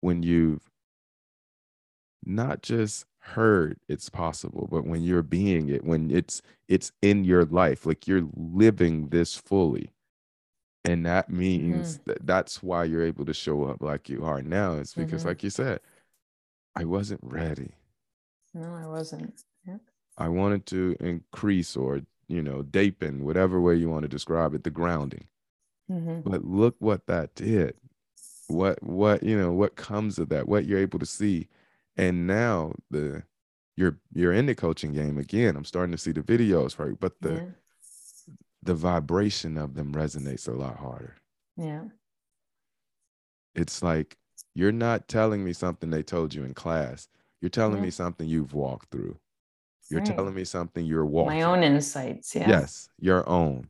when 0.00 0.22
you've 0.22 0.70
not 2.24 2.62
just 2.62 3.06
heard 3.20 3.78
it's 3.88 4.08
possible, 4.08 4.68
but 4.70 4.86
when 4.86 5.02
you're 5.02 5.22
being 5.22 5.68
it, 5.68 5.84
when 5.84 6.10
it's 6.10 6.42
it's 6.68 6.92
in 7.02 7.24
your 7.24 7.44
life, 7.44 7.86
like 7.86 8.06
you're 8.06 8.28
living 8.36 9.08
this 9.08 9.34
fully. 9.34 9.92
And 10.84 11.06
that 11.06 11.30
means 11.30 12.00
that 12.06 12.26
that's 12.26 12.62
why 12.62 12.84
you're 12.84 13.04
able 13.04 13.26
to 13.26 13.34
show 13.34 13.64
up 13.64 13.82
like 13.82 14.08
you 14.08 14.24
are 14.24 14.42
now. 14.42 14.74
It's 14.74 14.94
because, 14.94 15.24
Mhm. 15.24 15.26
like 15.26 15.42
you 15.44 15.50
said, 15.50 15.80
I 16.76 16.84
wasn't 16.84 17.20
ready. 17.24 17.74
No, 18.54 18.74
I 18.74 18.86
wasn't. 18.88 19.44
I 20.18 20.28
wanted 20.28 20.66
to 20.66 20.96
increase 21.00 21.76
or, 21.76 22.02
you 22.28 22.42
know, 22.42 22.62
deepen, 22.62 23.24
whatever 23.24 23.60
way 23.60 23.74
you 23.76 23.88
want 23.90 24.02
to 24.04 24.08
describe 24.08 24.54
it, 24.54 24.64
the 24.64 24.70
grounding. 24.70 25.26
Mhm. 25.90 26.22
but 26.24 26.44
look 26.44 26.74
what 26.80 27.06
that 27.06 27.34
did 27.36 27.74
what 28.48 28.82
what 28.82 29.22
you 29.22 29.36
know 29.38 29.52
what 29.52 29.76
comes 29.76 30.18
of 30.18 30.28
that 30.28 30.48
what 30.48 30.64
you're 30.66 30.78
able 30.80 30.98
to 30.98 31.06
see 31.06 31.48
and 31.96 32.26
now 32.26 32.72
the 32.90 33.22
you're 33.76 33.98
you're 34.12 34.32
in 34.32 34.46
the 34.46 34.54
coaching 34.54 34.92
game 34.92 35.18
again 35.18 35.56
i'm 35.56 35.64
starting 35.64 35.92
to 35.92 35.98
see 35.98 36.12
the 36.12 36.22
videos 36.22 36.78
right 36.78 36.98
but 37.00 37.20
the 37.22 37.34
yeah. 37.34 37.50
the 38.62 38.74
vibration 38.74 39.56
of 39.56 39.74
them 39.74 39.92
resonates 39.92 40.48
a 40.48 40.52
lot 40.52 40.76
harder 40.78 41.16
Yeah. 41.56 41.84
it's 43.54 43.82
like 43.82 44.16
you're 44.54 44.72
not 44.72 45.08
telling 45.08 45.44
me 45.44 45.52
something 45.52 45.90
they 45.90 46.02
told 46.02 46.34
you 46.34 46.44
in 46.44 46.54
class 46.54 47.08
you're 47.40 47.48
telling 47.50 47.76
Yeah. 47.76 47.84
me 47.84 47.90
something 47.90 48.28
you've 48.28 48.54
walked 48.54 48.90
through 48.90 49.18
you're 49.90 50.00
Right. 50.00 50.16
telling 50.16 50.34
me 50.34 50.44
something 50.44 50.84
you're 50.84 51.06
walking 51.06 51.38
My 51.38 51.42
own 51.42 51.62
insights. 51.62 52.34
Yeah. 52.34 52.48
yes 52.48 52.88
your 52.98 53.28
own 53.28 53.68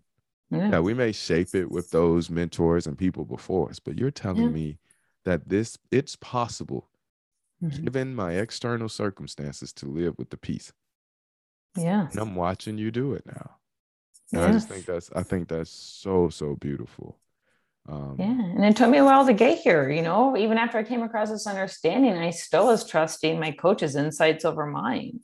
Yeah. 0.50 0.70
yeah 0.70 0.80
we 0.80 0.94
may 0.94 1.12
shape 1.12 1.54
it 1.54 1.70
with 1.70 1.90
those 1.90 2.30
mentors 2.30 2.86
and 2.86 2.96
people 2.96 3.24
before 3.24 3.68
us 3.70 3.78
but 3.80 3.98
you're 3.98 4.10
telling 4.10 4.44
Yeah. 4.44 4.48
me 4.60 4.78
that 5.24 5.48
this 5.48 5.78
it's 5.90 6.16
possible 6.16 6.88
Mhm. 7.62 7.84
given 7.84 8.14
my 8.14 8.32
external 8.32 8.88
circumstances 8.88 9.72
to 9.74 9.86
live 9.86 10.14
with 10.18 10.28
the 10.30 10.36
peace. 10.36 10.72
Yeah. 11.76 12.08
And 12.10 12.18
I'm 12.20 12.34
watching 12.34 12.76
you 12.78 12.90
do 12.90 13.14
it 13.14 13.24
now. 13.26 13.56
And 14.32 14.42
I 14.42 14.52
just 14.52 14.68
think 14.68 14.84
that's 14.84 15.10
I 15.12 15.22
think 15.22 15.48
that's 15.48 15.70
so 15.70 16.28
so 16.28 16.54
beautiful. 16.56 17.18
Um 17.88 18.16
Yeah. 18.18 18.26
And 18.56 18.64
it 18.64 18.76
took 18.76 18.90
me 18.90 18.98
a 18.98 19.04
while 19.04 19.24
to 19.26 19.32
get 19.32 19.58
here, 19.58 19.88
you 19.90 20.02
know, 20.02 20.36
even 20.36 20.58
after 20.58 20.76
I 20.78 20.82
came 20.84 21.02
across 21.02 21.30
this 21.30 21.46
understanding, 21.46 22.12
I 22.12 22.30
still 22.30 22.66
was 22.66 22.86
trusting 22.88 23.40
my 23.40 23.52
coach's 23.52 23.96
insights 23.96 24.44
over 24.44 24.66
mine. 24.66 25.20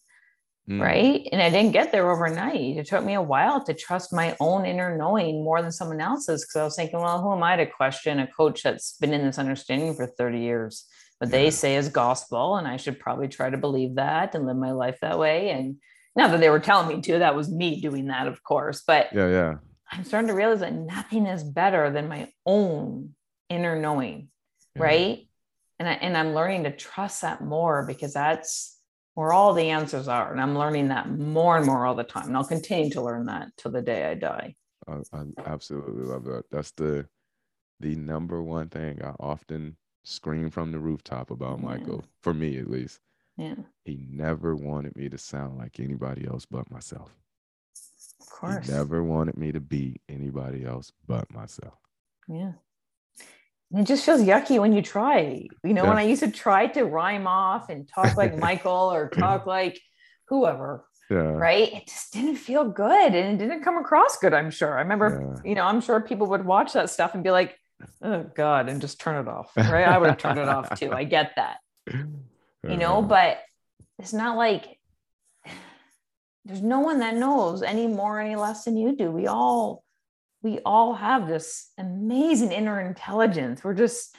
Mm, 0.69 0.81
Right. 0.81 1.29
And 1.33 1.41
I 1.43 1.51
didn't 1.51 1.73
get 1.73 1.93
there 1.93 2.11
overnight. 2.11 2.77
It 2.77 2.87
took 2.87 3.05
me 3.05 3.15
a 3.15 3.23
while 3.23 3.63
to 3.65 3.75
trust 3.75 4.13
my 4.13 4.37
own 4.41 4.65
inner 4.67 4.97
knowing 4.97 5.43
more 5.45 5.63
than 5.63 5.73
someone 5.73 6.01
else's. 6.01 6.45
Cause 6.45 6.61
I 6.61 6.65
was 6.65 6.77
thinking, 6.77 7.01
well, 7.01 7.21
who 7.23 7.33
am 7.33 7.43
I 7.43 7.57
to 7.57 7.67
question 7.67 8.19
a 8.21 8.27
coach 8.27 8.63
that's 8.63 8.97
been 8.99 9.13
in 9.13 9.25
this 9.25 9.39
understanding 9.39 9.95
for 9.95 10.07
30 10.07 10.41
years? 10.41 10.87
But 11.21 11.29
Yeah. 11.29 11.39
they 11.39 11.51
say 11.51 11.77
is 11.77 11.89
gospel, 11.89 12.57
and 12.57 12.67
I 12.67 12.77
should 12.77 12.99
probably 12.99 13.29
try 13.29 13.49
to 13.51 13.57
believe 13.57 13.95
that 13.97 14.35
and 14.35 14.47
live 14.47 14.57
my 14.57 14.73
life 14.73 14.99
that 15.03 15.19
way. 15.19 15.51
And 15.51 15.77
not 16.17 16.31
that 16.33 16.41
they 16.41 16.51
were 16.51 16.59
telling 16.61 16.89
me 16.89 17.01
to, 17.03 17.21
that 17.21 17.37
was 17.37 17.51
me 17.51 17.81
doing 17.81 18.09
that, 18.09 18.27
of 18.27 18.43
course. 18.43 18.83
But 18.87 19.13
Yeah, 19.13 19.29
yeah. 19.29 19.55
I'm 19.91 20.05
starting 20.05 20.29
to 20.29 20.35
realize 20.35 20.61
that 20.61 20.73
nothing 20.75 21.27
is 21.27 21.45
better 21.45 21.91
than 21.91 22.09
my 22.09 22.29
own 22.47 23.15
inner 23.49 23.79
knowing, 23.79 24.29
yeah. 24.75 24.83
right? 24.83 25.29
And 25.79 25.89
I, 25.89 25.93
and 25.95 26.17
I'm 26.17 26.35
learning 26.35 26.65
to 26.65 26.71
trust 26.77 27.23
that 27.23 27.43
more 27.43 27.85
because 27.87 28.15
that's 28.15 28.79
where 29.15 29.33
all 29.33 29.53
the 29.55 29.69
answers 29.71 30.09
are, 30.09 30.33
and 30.33 30.41
I'm 30.41 30.57
learning 30.57 30.89
that 30.89 31.09
more 31.11 31.57
and 31.57 31.67
more 31.67 31.87
all 31.87 31.95
the 31.95 32.05
time. 32.05 32.27
And 32.29 32.37
I'll 32.37 32.45
continue 32.45 32.91
to 32.93 33.03
learn 33.03 33.27
that 33.27 33.49
till 33.57 33.71
the 33.71 33.83
day 33.83 34.11
I 34.11 34.15
die. 34.15 34.55
I, 34.89 34.99
I 35.13 35.25
absolutely 35.47 36.05
love 36.05 36.25
that. 36.25 36.45
That's 36.51 36.73
the 36.73 37.07
the 37.81 37.95
number 37.97 38.43
one 38.43 38.69
thing 38.69 39.03
I 39.03 39.11
often 39.21 39.77
scream 40.05 40.51
from 40.51 40.71
the 40.73 40.79
rooftop 40.79 41.31
about 41.31 41.59
Yeah. 41.59 41.65
Michael, 41.67 42.05
for 42.23 42.33
me 42.35 42.59
at 42.59 42.71
least. 42.71 43.01
Yeah, 43.37 43.55
He 43.85 43.99
never 44.11 44.55
wanted 44.55 44.95
me 44.95 45.09
to 45.09 45.17
sound 45.19 45.57
like 45.59 45.81
anybody 45.81 46.27
else 46.27 46.45
but 46.47 46.71
myself. 46.71 47.17
of 48.21 48.27
course. 48.29 48.67
He 48.67 48.73
never 48.73 49.03
wanted 49.03 49.37
me 49.39 49.53
to 49.53 49.61
be 49.61 50.01
anybody 50.09 50.65
else 50.65 50.93
but 51.07 51.33
myself. 51.33 51.79
Yeah. 52.29 52.53
It 53.75 53.85
just 53.85 54.05
feels 54.05 54.21
yucky 54.21 54.59
when 54.61 54.73
you 54.73 54.83
try. 54.83 55.49
You 55.65 55.73
know, 55.75 55.85
when 55.87 55.97
I 55.99 56.03
used 56.03 56.23
to 56.23 56.31
try 56.31 56.67
to 56.69 56.85
rhyme 56.85 57.27
off 57.27 57.71
and 57.71 57.89
talk 57.89 58.17
like 58.17 58.37
Michael 58.49 58.93
or 58.93 59.09
talk 59.09 59.47
like 59.47 59.81
whoever, 60.29 60.85
Yeah. 61.11 61.17
right? 61.19 61.73
It 61.73 61.87
just 61.87 62.13
didn't 62.13 62.37
feel 62.37 62.65
good 62.69 63.15
and 63.15 63.35
it 63.41 63.45
didn't 63.45 63.63
come 63.65 63.79
across 63.79 64.19
good, 64.19 64.35
I'm 64.35 64.51
sure. 64.51 64.77
I 64.77 64.83
remember, 64.83 65.35
Yeah. 65.45 65.49
you 65.49 65.55
know, 65.55 65.65
I'm 65.65 65.81
sure 65.81 66.01
people 66.01 66.27
would 66.29 66.45
watch 66.45 66.75
that 66.75 66.91
stuff 66.91 67.15
and 67.15 67.25
be 67.25 67.31
like, 67.31 67.57
oh 68.03 68.25
God, 68.35 68.69
and 68.69 68.81
just 68.81 69.01
turn 69.01 69.17
it 69.25 69.29
off, 69.29 69.51
right? 69.57 69.87
I 69.89 69.97
would 69.99 70.11
have 70.11 70.19
turned 70.19 70.39
it 70.39 70.49
off 70.49 70.79
too. 70.79 70.93
I 70.93 71.05
get 71.05 71.33
that, 71.37 71.59
you 71.89 72.77
know, 72.77 73.01
but 73.03 73.39
it's 73.99 74.13
not 74.13 74.37
like 74.37 74.79
there's 76.45 76.63
no 76.63 76.81
one 76.81 76.99
that 76.99 77.15
knows 77.17 77.63
any 77.63 77.87
more, 77.87 78.21
any 78.21 78.37
less 78.37 78.65
than 78.65 78.77
you 78.77 78.97
do. 78.97 79.11
We 79.11 79.29
all, 79.29 79.82
we 80.43 80.59
all 80.65 80.95
have 80.95 81.29
this 81.29 81.71
amazing 81.79 82.53
inner 82.53 82.81
intelligence. 82.81 83.63
We're 83.63 83.75
just, 83.75 84.15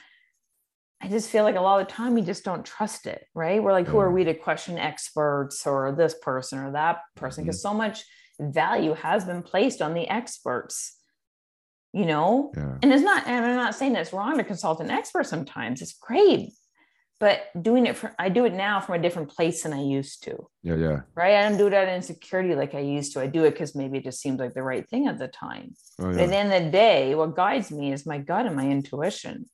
I 1.00 1.08
just 1.08 1.28
feel 1.28 1.44
like 1.44 1.56
a 1.56 1.60
lot 1.60 1.80
of 1.80 1.86
the 1.86 1.92
time 1.92 2.14
we 2.14 2.22
just 2.22 2.44
don't 2.44 2.64
trust 2.64 3.06
it, 3.06 3.26
right? 3.34 3.62
We're 3.62 3.72
like, 3.72 3.86
who 3.86 3.98
are 3.98 4.06
mm-hmm. 4.06 4.14
we 4.14 4.24
to 4.24 4.34
question 4.34 4.78
experts 4.78 5.66
or 5.66 5.92
this 5.92 6.14
person 6.22 6.58
or 6.60 6.72
that 6.72 7.00
person? 7.14 7.44
Because 7.44 7.58
mm-hmm. 7.58 7.72
so 7.72 7.74
much 7.74 8.04
value 8.40 8.94
has 8.94 9.24
been 9.24 9.42
placed 9.42 9.82
on 9.82 9.92
the 9.92 10.08
experts, 10.08 10.96
you 11.92 12.06
know? 12.06 12.52
yeah. 12.56 12.78
And 12.82 12.92
it's 12.92 13.02
not, 13.02 13.26
and 13.26 13.44
I'm 13.44 13.56
not 13.56 13.74
saying 13.74 13.94
it's 13.96 14.12
wrong 14.12 14.38
to 14.38 14.44
consult 14.44 14.80
an 14.80 14.90
expert 14.90 15.26
sometimes, 15.26 15.82
it's 15.82 15.92
great. 15.92 16.52
But 17.20 17.42
doing 17.60 17.86
it 17.86 17.96
for, 17.96 18.14
I 18.18 18.28
do 18.28 18.44
it 18.44 18.52
now 18.52 18.80
from 18.80 18.96
a 18.96 19.02
different 19.02 19.30
place 19.30 19.62
than 19.62 19.72
I 19.72 19.82
used 19.82 20.24
to, 20.24 20.48
Yeah. 20.62 20.74
Yeah. 20.74 21.00
right? 21.14 21.36
I 21.36 21.48
don't 21.48 21.56
do 21.56 21.68
it 21.68 21.74
out 21.74 21.84
of 21.88 21.94
insecurity 21.94 22.54
like 22.54 22.74
I 22.74 22.80
used 22.80 23.12
to. 23.14 23.20
I 23.20 23.28
do 23.28 23.44
it 23.44 23.52
because 23.52 23.74
maybe 23.74 23.98
it 23.98 24.04
just 24.04 24.20
seems 24.20 24.40
like 24.40 24.52
the 24.54 24.62
right 24.62 24.86
thing 24.88 25.06
at 25.06 25.18
the 25.18 25.28
time. 25.28 25.74
Oh, 26.00 26.06
But 26.06 26.16
yeah. 26.16 26.22
at 26.24 26.28
the 26.30 26.36
end 26.36 26.52
of 26.52 26.64
the 26.64 26.70
day, 26.70 27.14
what 27.14 27.36
guides 27.36 27.70
me 27.70 27.92
is 27.92 28.04
my 28.04 28.18
gut 28.18 28.46
and 28.46 28.56
my 28.56 28.66
intuition. 28.68 29.46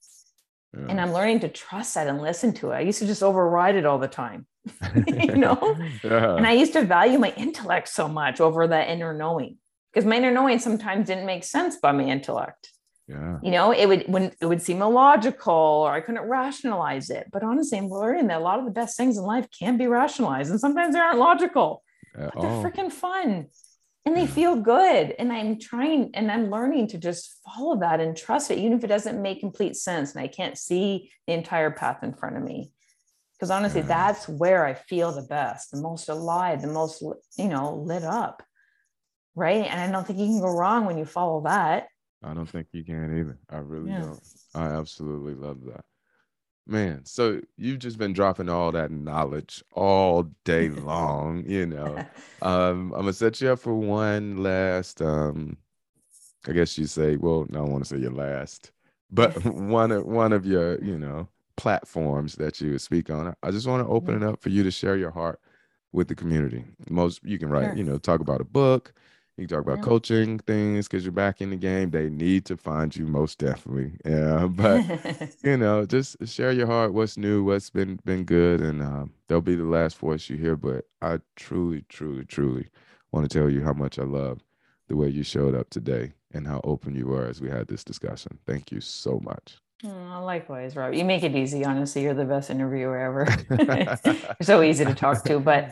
yeah. 0.77 0.87
And 0.89 1.01
I'm 1.01 1.13
learning 1.13 1.41
to 1.41 1.49
trust 1.49 1.95
that 1.95 2.07
and 2.09 2.21
listen 2.23 2.53
to 2.55 2.71
it. 2.71 2.77
I 2.77 2.81
used 2.81 3.01
to 3.01 3.07
just 3.07 3.23
override 3.23 3.77
it 3.77 3.85
all 3.87 3.99
the 3.99 4.09
time. 4.09 4.47
you 5.07 5.37
know? 5.37 5.77
yeah. 6.03 6.37
And 6.37 6.47
I 6.47 6.53
used 6.53 6.73
to 6.73 6.83
value 6.85 7.19
my 7.19 7.33
intellect 7.37 7.89
so 7.89 8.09
much 8.09 8.41
over 8.41 8.67
that 8.69 8.89
inner 8.89 9.13
knowing 9.13 9.59
because 9.93 10.07
my 10.07 10.17
inner 10.17 10.31
knowing 10.33 10.59
sometimes 10.59 11.09
didn't 11.09 11.27
make 11.27 11.45
sense 11.45 11.77
by 11.77 11.93
my 11.93 12.05
intellect. 12.05 12.71
Yeah. 13.11 13.39
You 13.43 13.51
know, 13.51 13.73
it 13.73 13.87
would 13.87 14.05
when 14.15 14.25
it 14.41 14.47
would 14.47 14.63
seem 14.63 14.81
illogical 14.83 15.53
or 15.85 15.91
I 15.93 16.01
couldn't 16.01 16.29
rationalize 16.29 17.11
it. 17.11 17.25
But 17.33 17.43
honestly, 17.43 17.77
I'm 17.79 17.89
learning 17.89 18.29
that 18.29 18.41
a 18.41 18.45
lot 18.45 18.59
of 18.61 18.65
the 18.65 18.71
best 18.81 18.97
things 18.97 19.19
in 19.19 19.25
life 19.25 19.47
can 19.59 19.77
be 19.77 19.87
rationalized 19.89 20.51
and 20.51 20.61
sometimes 20.61 20.95
they 20.95 21.01
aren't 21.01 21.19
logical, 21.19 21.83
At 22.15 22.33
but 22.35 22.41
they're 22.41 22.63
freaking 22.65 22.93
fun 22.93 23.49
and 24.07 24.17
they 24.17 24.23
Yeah. 24.23 24.37
feel 24.39 24.55
good. 24.57 25.05
And 25.19 25.33
I'm 25.33 25.59
trying 25.59 26.11
and 26.15 26.31
I'm 26.31 26.51
learning 26.51 26.87
to 26.93 26.99
just 26.99 27.41
follow 27.45 27.75
that 27.81 27.99
and 28.01 28.17
trust 28.17 28.51
it, 28.53 28.59
even 28.59 28.75
if 28.79 28.85
it 28.85 28.93
doesn't 28.97 29.21
make 29.21 29.41
complete 29.41 29.77
sense 29.77 30.15
and 30.15 30.23
I 30.23 30.29
can't 30.29 30.57
see 30.57 31.11
the 31.27 31.33
entire 31.33 31.73
path 31.73 32.05
in 32.05 32.15
front 32.15 32.37
of 32.37 32.43
me. 32.45 32.73
Because 33.35 33.51
honestly, 33.51 33.81
Yeah. 33.81 33.89
that's 33.89 34.29
where 34.29 34.63
I 34.67 34.75
feel 34.75 35.11
the 35.13 35.27
best, 35.39 35.71
the 35.73 35.81
most 35.81 36.09
alive, 36.09 36.63
the 36.63 36.69
most, 36.69 37.03
you 37.37 37.49
know, 37.49 37.75
lit 37.75 38.05
up. 38.05 38.43
Right. 39.35 39.67
And 39.71 39.81
I 39.81 39.91
don't 39.91 40.07
think 40.07 40.19
you 40.19 40.27
can 40.27 40.41
go 40.41 40.53
wrong 40.61 40.85
when 40.87 40.99
you 40.99 41.05
follow 41.07 41.41
that. 41.43 41.89
I 42.23 42.35
don't 42.35 42.47
think 42.49 42.69
you 42.73 42.85
can 42.85 43.17
either. 43.19 43.39
I 43.49 43.59
really 43.59 43.91
Yeah. 43.91 44.01
don't. 44.01 44.23
I 44.55 44.65
absolutely 44.67 45.35
love 45.35 45.65
that. 45.67 45.85
Man, 46.67 47.05
so 47.05 47.41
you've 47.57 47.81
just 47.81 47.99
been 47.99 48.13
dropping 48.13 48.49
all 48.49 48.73
that 48.73 48.91
knowledge 48.91 49.65
all 49.73 50.25
day 50.45 50.69
long, 50.71 51.45
you 51.47 51.67
know. 51.67 52.07
Um, 52.43 52.93
I'm 52.95 53.03
gonna 53.03 53.13
set 53.13 53.41
you 53.41 53.51
up 53.51 53.59
for 53.61 53.75
one 53.75 54.43
last 54.43 55.03
um 55.03 55.59
I 56.49 56.53
guess 56.53 56.79
you 56.79 56.87
say, 56.87 57.17
well, 57.17 57.47
no, 57.51 57.61
I 57.67 57.69
want 57.69 57.85
to 57.85 57.89
say 57.89 58.01
your 58.01 58.13
last, 58.13 58.73
but 59.11 59.45
one 59.45 59.93
of 59.93 60.07
one 60.07 60.33
of 60.33 60.47
your, 60.47 60.83
you 60.83 60.99
know, 60.99 61.29
platforms 61.57 62.37
that 62.37 62.61
you 62.61 62.79
speak 62.79 63.11
on. 63.11 63.35
I 63.43 63.51
just 63.51 63.67
want 63.67 63.85
to 63.87 63.93
open 63.93 64.17
it 64.17 64.23
up 64.23 64.41
for 64.41 64.49
you 64.51 64.63
to 64.63 64.71
share 64.71 64.97
your 64.97 65.11
heart 65.11 65.41
with 65.93 66.09
the 66.09 66.15
community. 66.15 66.65
Most 66.89 67.21
you 67.25 67.39
can 67.39 67.51
write, 67.51 67.73
Sure. 67.73 67.75
you 67.75 67.85
know, 67.85 67.99
talk 67.99 68.21
about 68.21 68.41
a 68.41 68.45
book, 68.45 68.95
you 69.41 69.47
can 69.49 69.57
talk 69.57 69.67
about 69.67 69.79
Yeah. 69.79 69.85
coaching 69.85 70.39
things 70.41 70.87
because 70.89 71.05
you're 71.05 71.13
back 71.13 71.41
in 71.41 71.51
the 71.51 71.57
game. 71.57 71.91
They 71.91 72.11
need 72.11 72.45
to 72.47 72.57
find 72.57 72.95
you 72.95 73.07
most 73.07 73.39
definitely. 73.39 73.93
Yeah. 74.05 74.47
But 74.57 74.85
you 75.43 75.57
know, 75.57 75.87
just 75.87 76.17
share 76.29 76.53
your 76.53 76.67
heart, 76.67 76.93
what's 76.93 77.17
new, 77.17 77.43
what's 77.45 77.71
been 77.71 78.01
been 78.05 78.25
good, 78.25 78.61
and 78.61 78.83
um, 78.83 79.13
they'll 79.29 79.41
be 79.41 79.57
the 79.57 79.65
last 79.65 79.99
voice 79.99 80.29
you 80.29 80.37
hear. 80.37 80.57
But 80.57 80.85
I 81.03 81.21
truly, 81.37 81.85
truly, 81.89 82.25
truly 82.25 82.69
want 83.13 83.29
to 83.31 83.39
tell 83.39 83.51
you 83.51 83.63
how 83.63 83.73
much 83.73 83.99
I 83.99 84.05
love 84.05 84.41
the 84.89 84.97
way 84.97 85.09
you 85.09 85.23
showed 85.23 85.55
up 85.55 85.71
today 85.71 86.13
and 86.33 86.47
how 86.47 86.61
open 86.65 86.95
you 86.95 87.07
were 87.07 87.27
as 87.27 87.41
we 87.41 87.49
had 87.49 87.69
this 87.69 87.85
discussion. 87.85 88.39
Thank 88.47 88.71
you 88.73 88.81
so 88.81 89.21
much. 89.23 89.59
Oh, 89.85 90.23
likewise, 90.25 90.77
Rob. 90.77 90.93
You 90.95 91.05
make 91.05 91.23
it 91.23 91.35
easy. 91.35 91.65
Honestly, 91.65 92.03
you're 92.03 92.15
the 92.15 92.25
best 92.27 92.51
interviewer 92.51 92.99
ever. 92.99 93.27
you're 94.15 94.27
so 94.43 94.63
easy 94.63 94.85
to 94.85 94.95
talk 94.95 95.25
to. 95.25 95.41
But 95.41 95.71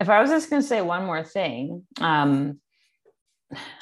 if 0.00 0.08
I 0.08 0.20
was 0.22 0.30
just 0.30 0.48
going 0.48 0.62
to 0.62 0.66
say 0.66 0.80
one 0.80 1.04
more 1.04 1.22
thing, 1.22 1.82
um, 2.00 2.58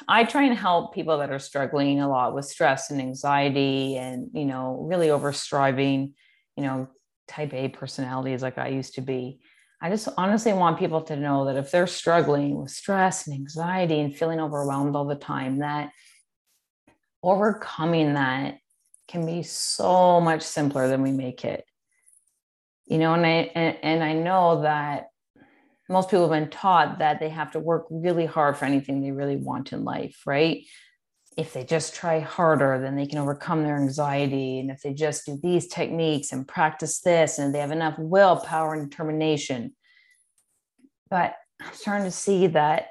I 0.07 0.23
try 0.23 0.43
and 0.43 0.57
help 0.57 0.93
people 0.93 1.19
that 1.19 1.31
are 1.31 1.39
struggling 1.39 1.99
a 1.99 2.09
lot 2.09 2.33
with 2.33 2.45
stress 2.45 2.91
and 2.91 2.99
anxiety, 2.99 3.97
and 3.97 4.29
you 4.33 4.45
know, 4.45 4.85
really 4.89 5.09
over 5.09 5.31
striving. 5.33 6.13
You 6.55 6.63
know, 6.63 6.89
type 7.27 7.53
A 7.53 7.69
personalities 7.69 8.41
like 8.41 8.57
I 8.57 8.69
used 8.69 8.95
to 8.95 9.01
be. 9.01 9.39
I 9.81 9.89
just 9.89 10.09
honestly 10.17 10.51
want 10.51 10.77
people 10.77 11.01
to 11.03 11.15
know 11.15 11.45
that 11.45 11.55
if 11.55 11.71
they're 11.71 11.87
struggling 11.87 12.59
with 12.59 12.71
stress 12.71 13.27
and 13.27 13.35
anxiety 13.35 13.99
and 14.01 14.15
feeling 14.15 14.41
overwhelmed 14.41 14.95
all 14.95 15.05
the 15.05 15.15
time, 15.15 15.59
that 15.59 15.91
overcoming 17.23 18.15
that 18.15 18.57
can 19.07 19.25
be 19.25 19.43
so 19.43 20.19
much 20.21 20.41
simpler 20.41 20.87
than 20.87 21.01
we 21.01 21.11
make 21.11 21.43
it 21.43 21.65
you 22.85 22.97
know 22.97 23.13
and 23.13 23.25
i 23.25 23.51
and, 23.55 23.77
and 23.81 24.03
i 24.03 24.13
know 24.13 24.61
that 24.61 25.08
most 25.89 26.09
people 26.09 26.29
have 26.29 26.41
been 26.41 26.49
taught 26.49 26.99
that 26.99 27.19
they 27.19 27.29
have 27.29 27.51
to 27.51 27.59
work 27.59 27.85
really 27.89 28.25
hard 28.25 28.55
for 28.55 28.65
anything 28.65 29.01
they 29.01 29.11
really 29.11 29.37
want 29.37 29.73
in 29.73 29.83
life 29.83 30.21
right 30.25 30.65
if 31.37 31.53
they 31.53 31.63
just 31.63 31.95
try 31.95 32.19
harder 32.19 32.79
then 32.79 32.95
they 32.95 33.05
can 33.05 33.17
overcome 33.17 33.63
their 33.63 33.77
anxiety 33.77 34.59
and 34.59 34.69
if 34.69 34.81
they 34.81 34.93
just 34.93 35.25
do 35.25 35.39
these 35.41 35.67
techniques 35.67 36.31
and 36.31 36.47
practice 36.47 37.01
this 37.01 37.39
and 37.39 37.53
they 37.53 37.59
have 37.59 37.71
enough 37.71 37.95
willpower 37.97 38.73
and 38.73 38.89
determination 38.89 39.75
but 41.09 41.35
i'm 41.61 41.73
starting 41.73 42.05
to 42.05 42.11
see 42.11 42.47
that 42.47 42.87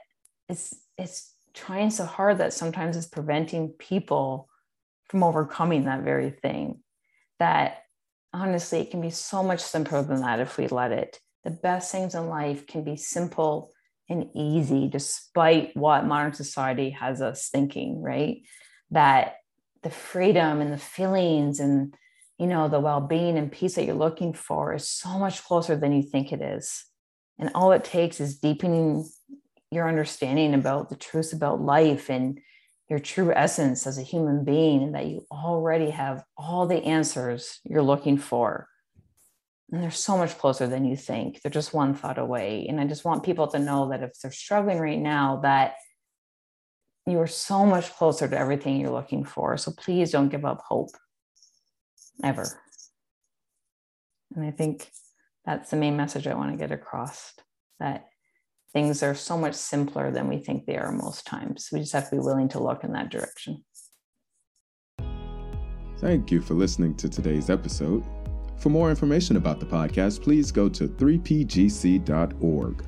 it's 0.49 0.75
it's 0.97 1.35
trying 1.55 1.91
so 1.91 2.05
hard 2.05 2.39
that 2.39 2.53
sometimes 2.53 2.97
it's 2.97 3.07
preventing 3.07 3.71
people 3.71 4.49
from 5.09 5.23
overcoming 5.23 5.85
that 5.85 6.03
very 6.03 6.31
thing. 6.31 6.81
That 7.39 7.83
honestly, 8.33 8.81
it 8.81 8.91
can 8.91 9.01
be 9.01 9.11
so 9.11 9.43
much 9.43 9.61
simpler 9.61 10.03
than 10.03 10.21
that 10.21 10.41
if 10.41 10.57
we 10.59 10.69
let 10.69 10.93
it. 10.93 11.19
The 11.49 11.55
best 11.55 11.91
things 11.91 12.15
in 12.15 12.29
life 12.29 12.67
can 12.67 12.85
be 12.85 12.97
simple 12.97 13.73
and 14.07 14.29
easy, 14.35 14.87
despite 14.87 15.75
what 15.75 16.05
modern 16.05 16.35
society 16.35 16.91
has 16.91 17.23
us 17.23 17.49
thinking, 17.49 18.03
right? 18.03 18.43
That 18.91 19.37
the 19.83 19.89
freedom 19.89 20.61
and 20.61 20.71
the 20.71 20.77
feelings 20.77 21.59
and 21.59 21.95
you 22.39 22.49
know, 22.49 22.69
the 22.69 22.81
well 22.81 23.01
being 23.01 23.39
and 23.39 23.51
peace 23.51 23.77
that 23.77 23.87
you're 23.87 23.95
looking 23.95 24.35
for 24.35 24.75
is 24.75 24.91
so 24.91 25.19
much 25.19 25.43
closer 25.43 25.75
than 25.75 25.95
you 25.95 26.03
think 26.03 26.35
it 26.35 26.43
is. 26.43 26.85
And 27.39 27.51
all 27.55 27.73
it 27.73 27.83
takes 27.83 28.21
is 28.21 28.37
deepening 28.37 29.09
your 29.71 29.89
understanding 29.89 30.53
about 30.53 30.91
the 30.91 30.97
truths 30.97 31.33
about 31.33 31.63
life 31.63 32.11
and 32.11 32.41
your 32.91 32.99
true 32.99 33.33
essence 33.35 33.87
as 33.87 33.97
a 33.97 34.03
human 34.03 34.45
being, 34.45 34.83
and 34.83 34.95
that 34.95 35.07
you 35.07 35.25
already 35.33 35.89
have 35.89 36.25
all 36.37 36.67
the 36.67 36.85
answers 36.85 37.59
you're 37.65 37.81
looking 37.81 38.19
for. 38.19 38.69
And 39.71 39.83
they're 39.83 39.91
so 39.91 40.17
much 40.17 40.39
closer 40.39 40.67
than 40.67 40.85
you 40.85 40.97
think. 40.97 41.43
They're 41.43 41.51
just 41.51 41.75
one 41.75 41.95
thought 41.95 42.19
away. 42.19 42.67
And 42.69 42.81
I 42.81 42.87
just 42.87 43.05
want 43.05 43.23
people 43.23 43.49
to 43.49 43.59
know 43.59 43.91
that 43.91 44.03
if 44.03 44.13
they're 44.21 44.33
struggling 44.33 44.79
right 44.79 44.99
now, 44.99 45.41
that 45.43 45.75
you 47.07 47.19
are 47.19 47.27
so 47.27 47.67
much 47.67 47.93
closer 47.95 48.29
to 48.29 48.39
everything 48.39 48.81
you're 48.81 48.91
looking 48.91 49.25
for. 49.25 49.57
So 49.57 49.73
please 49.77 50.11
don't 50.11 50.31
give 50.31 50.45
up 50.45 50.63
hope 50.67 50.91
ever. 52.25 52.47
And 54.35 54.45
I 54.45 54.51
think 54.51 54.91
that's 55.45 55.71
the 55.71 55.77
main 55.77 55.97
message 55.97 56.27
I 56.27 56.35
want 56.35 56.53
to 56.53 56.59
get 56.59 56.73
across 56.73 57.35
that 57.81 58.07
things 58.73 59.03
are 59.03 59.15
so 59.15 59.39
much 59.39 59.55
simpler 59.55 60.11
than 60.11 60.29
we 60.29 60.39
think 60.39 60.67
they 60.67 60.77
are 60.77 60.93
most 60.93 61.27
times. 61.27 61.69
We 61.73 61.81
just 61.81 61.93
have 61.93 62.11
to 62.11 62.17
be 62.17 62.21
willing 62.21 62.49
to 62.51 62.63
look 62.63 62.85
in 62.85 62.93
that 62.93 63.11
direction. 63.11 63.65
Thank 65.99 66.31
you 66.31 66.41
for 66.41 66.55
listening 66.55 66.95
to 66.97 67.09
today's 67.09 67.51
episode. 67.51 68.05
For 68.59 68.71
more 68.71 68.91
information 68.91 69.37
about 69.37 69.61
the 69.61 69.67
podcast, 69.67 70.23
please 70.23 70.51
go 70.51 70.69
to 70.69 70.89
3pgc.org. 70.89 72.85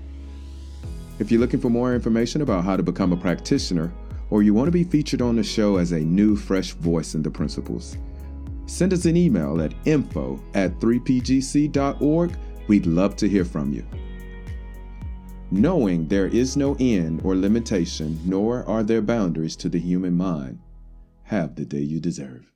If 1.21 1.31
you're 1.31 1.41
looking 1.41 1.61
for 1.61 1.71
more 1.71 1.95
information 1.95 2.43
about 2.43 2.65
how 2.65 2.77
to 2.77 2.83
become 2.83 3.13
a 3.13 3.17
practitioner, 3.17 3.93
or 4.31 4.43
you 4.43 4.53
want 4.55 4.67
to 4.69 4.73
be 4.73 4.85
featured 4.85 5.23
on 5.23 5.37
the 5.37 5.43
show 5.43 5.77
as 5.77 5.93
a 5.93 6.01
new, 6.01 6.35
fresh 6.35 6.73
voice 6.73 7.15
in 7.15 7.23
the 7.23 7.31
principles, 7.31 7.97
send 8.67 8.93
us 8.93 9.05
an 9.05 9.17
email 9.17 9.61
at 9.61 9.75
info 9.85 10.43
at 10.55 10.79
3pgc.org. 10.81 12.37
We'd 12.67 12.87
love 12.87 13.17
to 13.17 13.29
hear 13.29 13.45
from 13.45 13.73
you. 13.73 13.85
Knowing 15.53 16.07
there 16.07 16.29
is 16.29 16.57
no 16.57 16.77
end 16.79 17.21
or 17.25 17.35
limitation, 17.35 18.19
nor 18.25 18.65
are 18.69 18.83
there 18.83 19.03
boundaries 19.03 19.57
to 19.57 19.69
the 19.69 19.81
human 19.81 20.17
mind, 20.17 20.61
have 21.25 21.55
the 21.57 21.65
day 21.65 21.81
you 21.81 22.01
deserve. 22.01 22.51